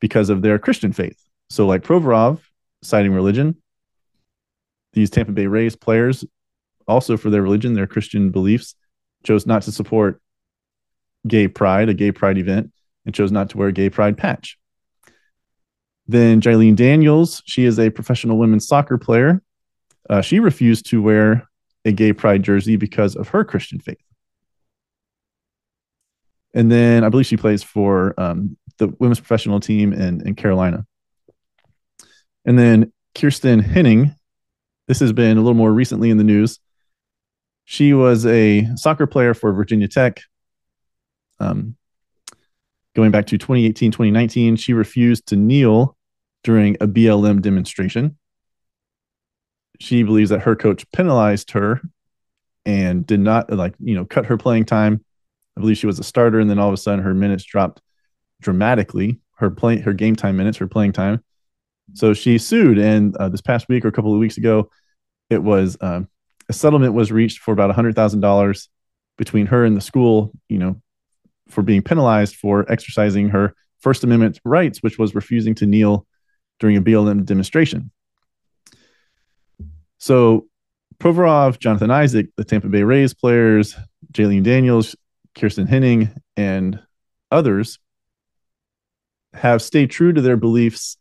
because 0.00 0.30
of 0.30 0.42
their 0.42 0.58
Christian 0.58 0.92
faith. 0.92 1.18
So, 1.50 1.66
like 1.66 1.82
Provorov, 1.82 2.40
citing 2.82 3.12
religion, 3.12 3.61
these 4.92 5.10
Tampa 5.10 5.32
Bay 5.32 5.46
Rays 5.46 5.76
players, 5.76 6.24
also 6.86 7.16
for 7.16 7.30
their 7.30 7.42
religion, 7.42 7.74
their 7.74 7.86
Christian 7.86 8.30
beliefs, 8.30 8.74
chose 9.24 9.46
not 9.46 9.62
to 9.62 9.72
support 9.72 10.20
gay 11.26 11.48
pride, 11.48 11.88
a 11.88 11.94
gay 11.94 12.12
pride 12.12 12.38
event, 12.38 12.72
and 13.06 13.14
chose 13.14 13.32
not 13.32 13.50
to 13.50 13.58
wear 13.58 13.68
a 13.68 13.72
gay 13.72 13.90
pride 13.90 14.18
patch. 14.18 14.58
Then 16.08 16.40
Jaelene 16.40 16.76
Daniels, 16.76 17.42
she 17.46 17.64
is 17.64 17.78
a 17.78 17.90
professional 17.90 18.38
women's 18.38 18.66
soccer 18.66 18.98
player. 18.98 19.42
Uh, 20.10 20.20
she 20.20 20.40
refused 20.40 20.90
to 20.90 21.00
wear 21.00 21.48
a 21.84 21.92
gay 21.92 22.12
pride 22.12 22.42
jersey 22.42 22.76
because 22.76 23.16
of 23.16 23.28
her 23.28 23.44
Christian 23.44 23.78
faith. 23.78 23.96
And 26.54 26.70
then 26.70 27.02
I 27.02 27.08
believe 27.08 27.26
she 27.26 27.36
plays 27.36 27.62
for 27.62 28.18
um, 28.20 28.56
the 28.78 28.88
women's 28.98 29.20
professional 29.20 29.60
team 29.60 29.92
in, 29.92 30.26
in 30.26 30.34
Carolina. 30.34 30.84
And 32.44 32.58
then 32.58 32.92
Kiersten 33.14 33.62
Hening, 33.62 34.14
this 34.88 35.00
has 35.00 35.12
been 35.12 35.36
a 35.36 35.40
little 35.40 35.54
more 35.54 35.72
recently 35.72 36.10
in 36.10 36.16
the 36.16 36.24
news. 36.24 36.58
She 37.64 37.92
was 37.92 38.26
a 38.26 38.68
soccer 38.76 39.06
player 39.06 39.34
for 39.34 39.52
Virginia 39.52 39.88
Tech. 39.88 40.20
Um, 41.38 41.76
going 42.94 43.10
back 43.10 43.26
to 43.26 43.38
2018, 43.38 43.90
2019, 43.92 44.56
she 44.56 44.72
refused 44.72 45.26
to 45.26 45.36
kneel 45.36 45.96
during 46.42 46.76
a 46.80 46.86
BLM 46.86 47.40
demonstration. 47.40 48.18
She 49.80 50.02
believes 50.02 50.30
that 50.30 50.42
her 50.42 50.56
coach 50.56 50.90
penalized 50.92 51.52
her 51.52 51.80
and 52.64 53.06
did 53.06 53.20
not 53.20 53.52
like, 53.52 53.74
you 53.80 53.94
know, 53.94 54.04
cut 54.04 54.26
her 54.26 54.36
playing 54.36 54.66
time. 54.66 55.04
I 55.56 55.60
believe 55.60 55.78
she 55.78 55.86
was 55.86 55.98
a 55.98 56.04
starter, 56.04 56.40
and 56.40 56.48
then 56.48 56.58
all 56.58 56.68
of 56.68 56.74
a 56.74 56.78
sudden 56.78 57.04
her 57.04 57.14
minutes 57.14 57.44
dropped 57.44 57.80
dramatically. 58.40 59.20
Her 59.36 59.50
play, 59.50 59.80
her 59.80 59.92
game 59.92 60.16
time 60.16 60.36
minutes, 60.36 60.58
her 60.58 60.68
playing 60.68 60.92
time, 60.92 61.22
so 61.94 62.14
she 62.14 62.38
sued, 62.38 62.78
and 62.78 63.16
uh, 63.16 63.28
this 63.28 63.40
past 63.40 63.68
week 63.68 63.84
or 63.84 63.88
a 63.88 63.92
couple 63.92 64.12
of 64.12 64.18
weeks 64.18 64.38
ago, 64.38 64.70
it 65.30 65.42
was 65.42 65.76
um, 65.80 66.08
a 66.48 66.52
settlement 66.52 66.94
was 66.94 67.12
reached 67.12 67.38
for 67.38 67.52
about 67.52 67.74
hundred 67.74 67.94
thousand 67.94 68.20
dollars 68.20 68.68
between 69.18 69.46
her 69.46 69.64
and 69.64 69.76
the 69.76 69.80
school. 69.80 70.32
You 70.48 70.58
know, 70.58 70.82
for 71.48 71.62
being 71.62 71.82
penalized 71.82 72.36
for 72.36 72.70
exercising 72.70 73.28
her 73.28 73.54
First 73.80 74.04
Amendment 74.04 74.40
rights, 74.44 74.82
which 74.82 74.98
was 74.98 75.14
refusing 75.14 75.54
to 75.56 75.66
kneel 75.66 76.06
during 76.60 76.76
a 76.76 76.82
BLM 76.82 77.24
demonstration. 77.24 77.90
So 79.98 80.46
Provorov, 80.98 81.58
Jonathan 81.58 81.90
Isaac, 81.90 82.28
the 82.36 82.44
Tampa 82.44 82.68
Bay 82.68 82.82
Rays 82.84 83.12
players, 83.12 83.76
Jaelene 84.12 84.44
Daniels, 84.44 84.96
Kiersten 85.34 85.68
Hening, 85.68 86.16
and 86.36 86.80
others 87.30 87.78
have 89.34 89.62
stayed 89.62 89.90
true 89.90 90.12
to 90.12 90.20
their 90.20 90.36
beliefs 90.36 90.96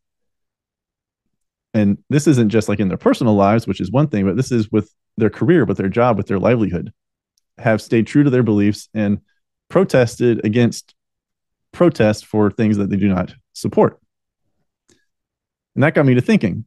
and 1.74 1.98
this 2.10 2.28
isn't 2.28 2.50
just 2.50 2.68
like 2.68 2.80
in 2.80 2.88
their 2.88 2.98
personal 2.98 3.36
lives 3.36 3.68
which 3.68 3.82
is 3.82 3.92
one 3.92 4.08
thing 4.08 4.26
but 4.26 4.36
this 4.36 4.52
is 4.52 4.72
with 4.72 4.94
their 5.18 5.30
career 5.30 5.66
with 5.66 5.78
their 5.78 5.90
job 5.90 6.18
with 6.18 6.28
their 6.28 6.40
livelihood. 6.40 6.92
Have 7.58 7.82
stayed 7.82 8.08
true 8.08 8.24
to 8.24 8.30
their 8.30 8.44
beliefs 8.44 8.90
and 8.94 9.20
protested 9.70 10.44
against 10.46 10.96
protest 11.72 12.26
for 12.26 12.50
things 12.50 12.78
that 12.78 12.90
they 12.90 12.98
do 12.98 13.08
not 13.08 13.34
support. 13.54 14.00
And 15.76 15.84
that 15.84 15.94
got 15.94 16.06
me 16.06 16.16
to 16.16 16.22
thinking 16.22 16.66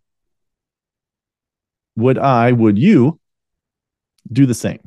would 1.97 2.19
i 2.19 2.51
would 2.51 2.79
you 2.79 3.21
do 4.33 4.47
the 4.47 4.55
same? 4.55 4.81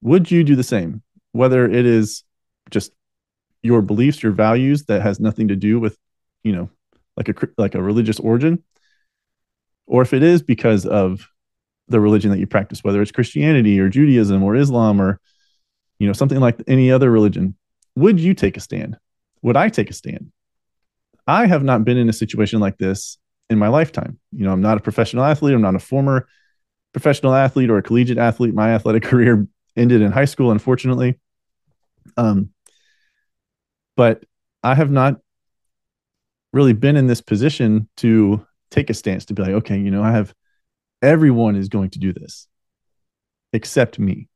Would 0.00 0.30
you 0.30 0.42
do 0.42 0.56
the 0.56 0.64
same? 0.64 1.02
Whether 1.32 1.64
it 1.70 1.86
is 1.86 2.24
just 2.70 2.92
your 3.62 3.82
beliefs 3.82 4.22
your 4.22 4.32
values 4.32 4.84
that 4.86 5.02
has 5.02 5.20
nothing 5.20 5.48
to 5.48 5.56
do 5.56 5.78
with 5.78 5.96
you 6.42 6.52
know 6.52 6.68
like 7.16 7.28
a 7.28 7.34
like 7.58 7.74
a 7.74 7.82
religious 7.82 8.18
origin, 8.20 8.62
or 9.86 10.02
if 10.02 10.12
it 10.12 10.22
is 10.22 10.42
because 10.42 10.86
of 10.86 11.28
the 11.88 12.00
religion 12.00 12.30
that 12.30 12.38
you 12.38 12.46
practice, 12.46 12.82
whether 12.82 13.02
it's 13.02 13.12
Christianity 13.12 13.78
or 13.78 13.88
Judaism 13.88 14.42
or 14.42 14.56
Islam 14.56 15.00
or 15.00 15.20
you 15.98 16.06
know 16.06 16.12
something 16.12 16.40
like 16.40 16.60
any 16.66 16.90
other 16.90 17.10
religion, 17.10 17.56
would 17.96 18.18
you 18.18 18.34
take 18.34 18.56
a 18.56 18.60
stand? 18.60 18.96
Would 19.42 19.56
I 19.56 19.68
take 19.68 19.90
a 19.90 19.94
stand? 19.94 20.32
I 21.26 21.46
have 21.46 21.62
not 21.62 21.84
been 21.84 21.98
in 21.98 22.08
a 22.08 22.12
situation 22.12 22.60
like 22.60 22.78
this 22.78 23.18
in 23.50 23.58
my 23.58 23.68
lifetime. 23.68 24.18
You 24.32 24.44
know, 24.44 24.52
I'm 24.52 24.62
not 24.62 24.78
a 24.78 24.80
professional 24.80 25.24
athlete. 25.24 25.54
I'm 25.54 25.62
not 25.62 25.74
a 25.74 25.80
former 25.80 26.26
professional 26.92 27.34
athlete 27.34 27.70
or 27.70 27.78
a 27.78 27.82
collegiate 27.82 28.18
athlete. 28.18 28.54
My 28.54 28.74
athletic 28.74 29.02
career 29.04 29.46
ended 29.76 30.02
in 30.02 30.12
high 30.12 30.24
school, 30.24 30.50
unfortunately. 30.50 31.18
Um, 32.16 32.50
but 33.96 34.24
I 34.62 34.74
have 34.74 34.90
not 34.90 35.20
really 36.52 36.72
been 36.72 36.96
in 36.96 37.06
this 37.06 37.20
position 37.20 37.88
to 37.98 38.46
take 38.70 38.90
a 38.90 38.94
stance 38.94 39.24
to 39.26 39.34
be 39.34 39.42
like, 39.42 39.52
okay, 39.52 39.78
you 39.78 39.90
know, 39.90 40.02
I 40.02 40.12
have 40.12 40.34
everyone 41.00 41.56
is 41.56 41.68
going 41.68 41.90
to 41.90 41.98
do 41.98 42.12
this 42.12 42.46
except 43.52 43.98
me. 43.98 44.28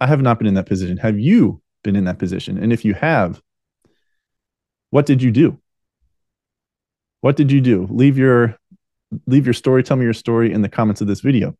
I 0.00 0.06
have 0.06 0.22
not 0.22 0.38
been 0.38 0.48
in 0.48 0.54
that 0.54 0.66
position. 0.66 0.96
Have 0.98 1.18
you 1.18 1.62
been 1.82 1.96
in 1.96 2.04
that 2.04 2.18
position? 2.18 2.58
And 2.58 2.72
if 2.72 2.84
you 2.84 2.94
have, 2.94 3.40
what 4.90 5.06
did 5.06 5.22
you 5.22 5.30
do? 5.30 5.58
What 7.20 7.36
did 7.36 7.50
you 7.50 7.60
do? 7.60 7.86
Leave 7.90 8.18
your 8.18 8.56
leave 9.26 9.46
your 9.46 9.54
story, 9.54 9.82
tell 9.82 9.96
me 9.96 10.04
your 10.04 10.12
story 10.12 10.52
in 10.52 10.62
the 10.62 10.68
comments 10.68 11.00
of 11.00 11.06
this 11.06 11.20
video. 11.20 11.56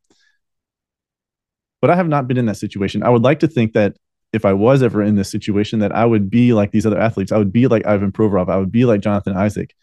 But 1.80 1.90
I 1.90 1.96
have 1.96 2.08
not 2.08 2.26
been 2.26 2.36
in 2.36 2.46
that 2.46 2.56
situation. 2.56 3.02
I 3.02 3.10
would 3.10 3.22
like 3.22 3.40
to 3.40 3.48
think 3.48 3.74
that 3.74 3.96
if 4.34 4.44
I 4.44 4.52
was 4.52 4.82
ever 4.82 5.02
in 5.02 5.14
this 5.14 5.30
situation, 5.30 5.78
that 5.78 5.94
I 5.94 6.04
would 6.04 6.28
be 6.28 6.52
like 6.52 6.72
these 6.72 6.84
other 6.84 6.98
athletes. 6.98 7.30
I 7.30 7.38
would 7.38 7.52
be 7.52 7.68
like 7.68 7.86
Ivan 7.86 8.12
Provorov. 8.12 8.50
I 8.50 8.56
would 8.56 8.72
be 8.72 8.84
like 8.84 9.00
Jonathan 9.00 9.36
Isaac. 9.36 9.74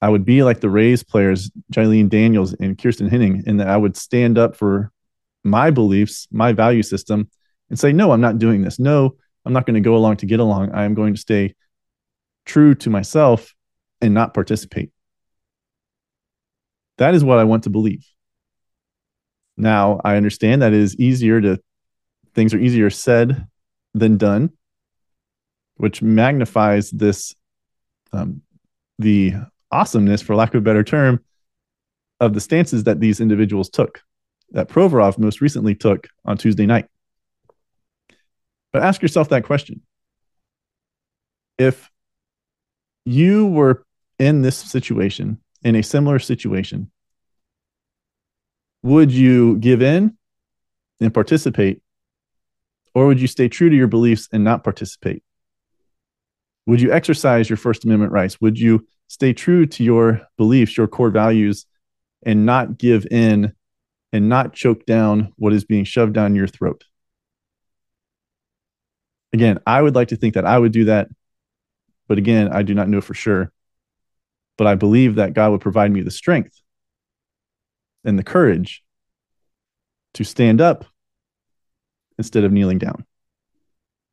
I 0.00 0.08
would 0.08 0.24
be 0.24 0.42
like 0.42 0.60
the 0.60 0.70
Rays 0.70 1.02
players, 1.02 1.50
Jaelene 1.72 2.08
Daniels 2.08 2.54
and 2.54 2.78
Kiersten 2.78 3.10
Hening, 3.10 3.46
and 3.46 3.60
that 3.60 3.68
I 3.68 3.76
would 3.76 3.96
stand 3.96 4.38
up 4.38 4.56
for 4.56 4.90
my 5.44 5.70
beliefs, 5.70 6.28
my 6.30 6.52
value 6.52 6.82
system, 6.82 7.28
and 7.68 7.78
say, 7.78 7.92
no, 7.92 8.12
I'm 8.12 8.20
not 8.20 8.38
doing 8.38 8.62
this. 8.62 8.78
No, 8.78 9.16
I'm 9.44 9.52
not 9.52 9.66
going 9.66 9.74
to 9.74 9.80
go 9.80 9.96
along 9.96 10.18
to 10.18 10.26
get 10.26 10.40
along. 10.40 10.72
I 10.72 10.84
am 10.84 10.94
going 10.94 11.14
to 11.14 11.20
stay 11.20 11.54
true 12.46 12.74
to 12.76 12.90
myself 12.90 13.54
and 14.00 14.14
not 14.14 14.34
participate. 14.34 14.90
That 16.96 17.14
is 17.14 17.22
what 17.22 17.38
I 17.38 17.44
want 17.44 17.64
to 17.64 17.70
believe. 17.70 18.06
Now, 19.56 20.00
I 20.04 20.16
understand 20.16 20.62
that 20.62 20.72
it 20.72 20.80
is 20.80 20.96
easier 20.96 21.40
to, 21.40 21.60
things 22.34 22.54
are 22.54 22.58
easier 22.58 22.88
said 22.88 23.46
than 23.98 24.16
done, 24.16 24.50
which 25.76 26.02
magnifies 26.02 26.90
this 26.90 27.34
um, 28.12 28.42
the 28.98 29.34
awesomeness, 29.70 30.22
for 30.22 30.34
lack 30.34 30.54
of 30.54 30.58
a 30.58 30.64
better 30.64 30.82
term, 30.82 31.22
of 32.20 32.34
the 32.34 32.40
stances 32.40 32.84
that 32.84 33.00
these 33.00 33.20
individuals 33.20 33.68
took, 33.68 34.02
that 34.50 34.68
Provorov 34.68 35.18
most 35.18 35.40
recently 35.40 35.74
took 35.74 36.08
on 36.24 36.36
Tuesday 36.36 36.66
night. 36.66 36.86
But 38.72 38.82
ask 38.82 39.02
yourself 39.02 39.28
that 39.28 39.44
question. 39.44 39.82
If 41.58 41.90
you 43.04 43.46
were 43.46 43.84
in 44.18 44.42
this 44.42 44.56
situation, 44.56 45.40
in 45.62 45.76
a 45.76 45.82
similar 45.82 46.18
situation, 46.18 46.90
would 48.82 49.10
you 49.10 49.56
give 49.58 49.82
in 49.82 50.16
and 51.00 51.12
participate 51.12 51.82
or 52.94 53.06
would 53.06 53.20
you 53.20 53.26
stay 53.26 53.48
true 53.48 53.70
to 53.70 53.76
your 53.76 53.86
beliefs 53.86 54.28
and 54.32 54.44
not 54.44 54.64
participate? 54.64 55.22
Would 56.66 56.80
you 56.80 56.92
exercise 56.92 57.48
your 57.48 57.56
First 57.56 57.84
Amendment 57.84 58.12
rights? 58.12 58.40
Would 58.40 58.58
you 58.58 58.86
stay 59.06 59.32
true 59.32 59.66
to 59.66 59.84
your 59.84 60.22
beliefs, 60.36 60.76
your 60.76 60.86
core 60.86 61.10
values, 61.10 61.66
and 62.24 62.44
not 62.44 62.76
give 62.78 63.06
in 63.10 63.54
and 64.12 64.28
not 64.28 64.52
choke 64.52 64.84
down 64.84 65.32
what 65.36 65.52
is 65.52 65.64
being 65.64 65.84
shoved 65.84 66.12
down 66.12 66.34
your 66.34 66.46
throat? 66.46 66.84
Again, 69.32 69.60
I 69.66 69.80
would 69.80 69.94
like 69.94 70.08
to 70.08 70.16
think 70.16 70.34
that 70.34 70.46
I 70.46 70.58
would 70.58 70.72
do 70.72 70.86
that. 70.86 71.08
But 72.06 72.18
again, 72.18 72.48
I 72.52 72.62
do 72.62 72.74
not 72.74 72.88
know 72.88 73.00
for 73.00 73.14
sure. 73.14 73.52
But 74.56 74.66
I 74.66 74.74
believe 74.74 75.16
that 75.16 75.34
God 75.34 75.52
would 75.52 75.60
provide 75.60 75.92
me 75.92 76.00
the 76.00 76.10
strength 76.10 76.60
and 78.04 78.18
the 78.18 78.24
courage 78.24 78.82
to 80.14 80.24
stand 80.24 80.60
up 80.60 80.86
instead 82.18 82.44
of 82.44 82.52
kneeling 82.52 82.78
down. 82.78 83.04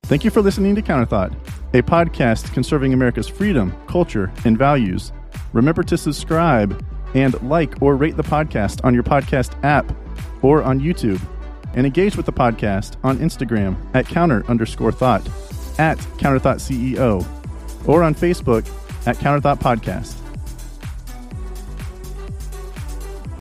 Thank 0.03 0.23
you 0.23 0.29
for 0.29 0.41
listening 0.41 0.75
to 0.75 0.83
Counterthought, 0.83 1.35
a 1.73 1.81
podcast 1.81 2.53
conserving 2.53 2.93
America's 2.93 3.27
freedom, 3.27 3.75
culture, 3.87 4.31
and 4.45 4.57
values. 4.57 5.11
Remember 5.51 5.81
to 5.83 5.97
subscribe 5.97 6.85
and 7.15 7.41
like 7.41 7.81
or 7.81 7.95
rate 7.95 8.15
the 8.15 8.23
podcast 8.23 8.83
on 8.85 8.93
your 8.93 9.03
podcast 9.03 9.55
app 9.63 9.91
or 10.43 10.61
on 10.61 10.79
YouTube. 10.79 11.19
And 11.73 11.85
engage 11.85 12.15
with 12.15 12.25
the 12.25 12.33
podcast 12.33 12.97
on 13.03 13.17
Instagram 13.17 13.75
at 13.93 14.05
counter 14.05 14.45
underscore 14.47 14.91
thought, 14.91 15.27
at 15.77 15.97
counterthought 16.19 16.61
CEO, 16.61 17.25
or 17.87 18.03
on 18.03 18.15
Facebook 18.15 18.65
at 19.07 19.17
Counterthought 19.17 19.59
Podcast. 19.59 20.24